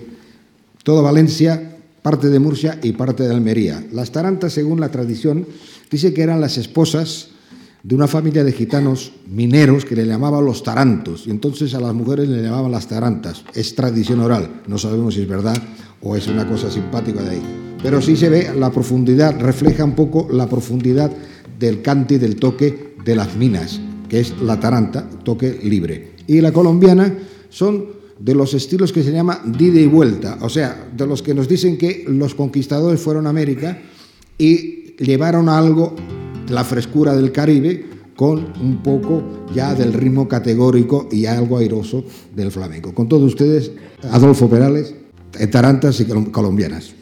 [0.82, 3.84] toda Valencia, parte de Murcia y parte de Almería.
[3.92, 5.46] Las tarantas, según la tradición,
[5.90, 7.28] dice que eran las esposas
[7.82, 11.94] de una familia de gitanos mineros que le llamaban los tarantos, y entonces a las
[11.94, 13.44] mujeres le llamaban las tarantas.
[13.54, 15.60] Es tradición oral, no sabemos si es verdad
[16.00, 17.61] o es una cosa simpática de ahí.
[17.82, 21.10] Pero sí se ve la profundidad, refleja un poco la profundidad
[21.58, 26.12] del cante y del toque de las minas, que es la taranta, toque libre.
[26.26, 27.12] Y la colombiana
[27.48, 27.86] son
[28.18, 31.48] de los estilos que se llama dida y vuelta, o sea, de los que nos
[31.48, 33.78] dicen que los conquistadores fueron a América
[34.38, 35.96] y llevaron algo
[36.48, 42.04] la frescura del Caribe con un poco ya del ritmo categórico y algo airoso
[42.34, 42.94] del flamenco.
[42.94, 43.72] Con todos ustedes,
[44.10, 44.94] Adolfo Perales,
[45.50, 47.01] Tarantas y Colombianas.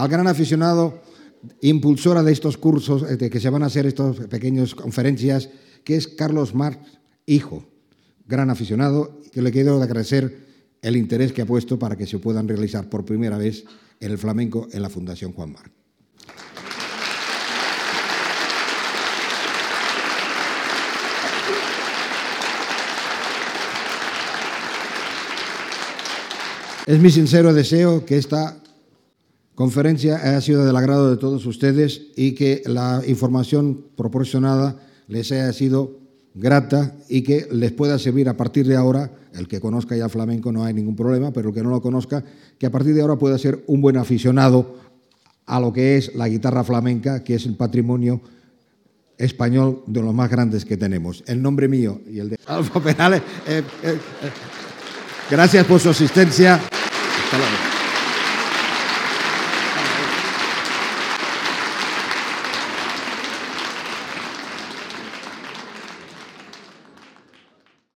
[0.00, 1.02] al gran aficionado,
[1.60, 5.50] impulsora de estos cursos, eh, de que se van a hacer estas pequeñas conferencias,
[5.84, 6.78] que es Carlos Marx,
[7.26, 7.66] hijo,
[8.26, 10.48] gran aficionado, que le quiero agradecer
[10.80, 13.64] el interés que ha puesto para que se puedan realizar por primera vez
[14.00, 15.70] en el flamenco en la Fundación Juan Marc.
[26.86, 28.56] Es mi sincero deseo que esta
[29.60, 35.52] conferencia haya sido del agrado de todos ustedes y que la información proporcionada les haya
[35.52, 35.98] sido
[36.32, 40.50] grata y que les pueda servir a partir de ahora, el que conozca ya flamenco
[40.50, 42.24] no hay ningún problema, pero el que no lo conozca,
[42.58, 44.76] que a partir de ahora pueda ser un buen aficionado
[45.44, 48.22] a lo que es la guitarra flamenca, que es el patrimonio
[49.18, 51.22] español de los más grandes que tenemos.
[51.26, 53.20] El nombre mío y el de Alfa Penales.
[53.46, 53.98] Eh, eh, eh,
[55.30, 56.54] gracias por su asistencia.
[56.54, 57.79] Hasta luego.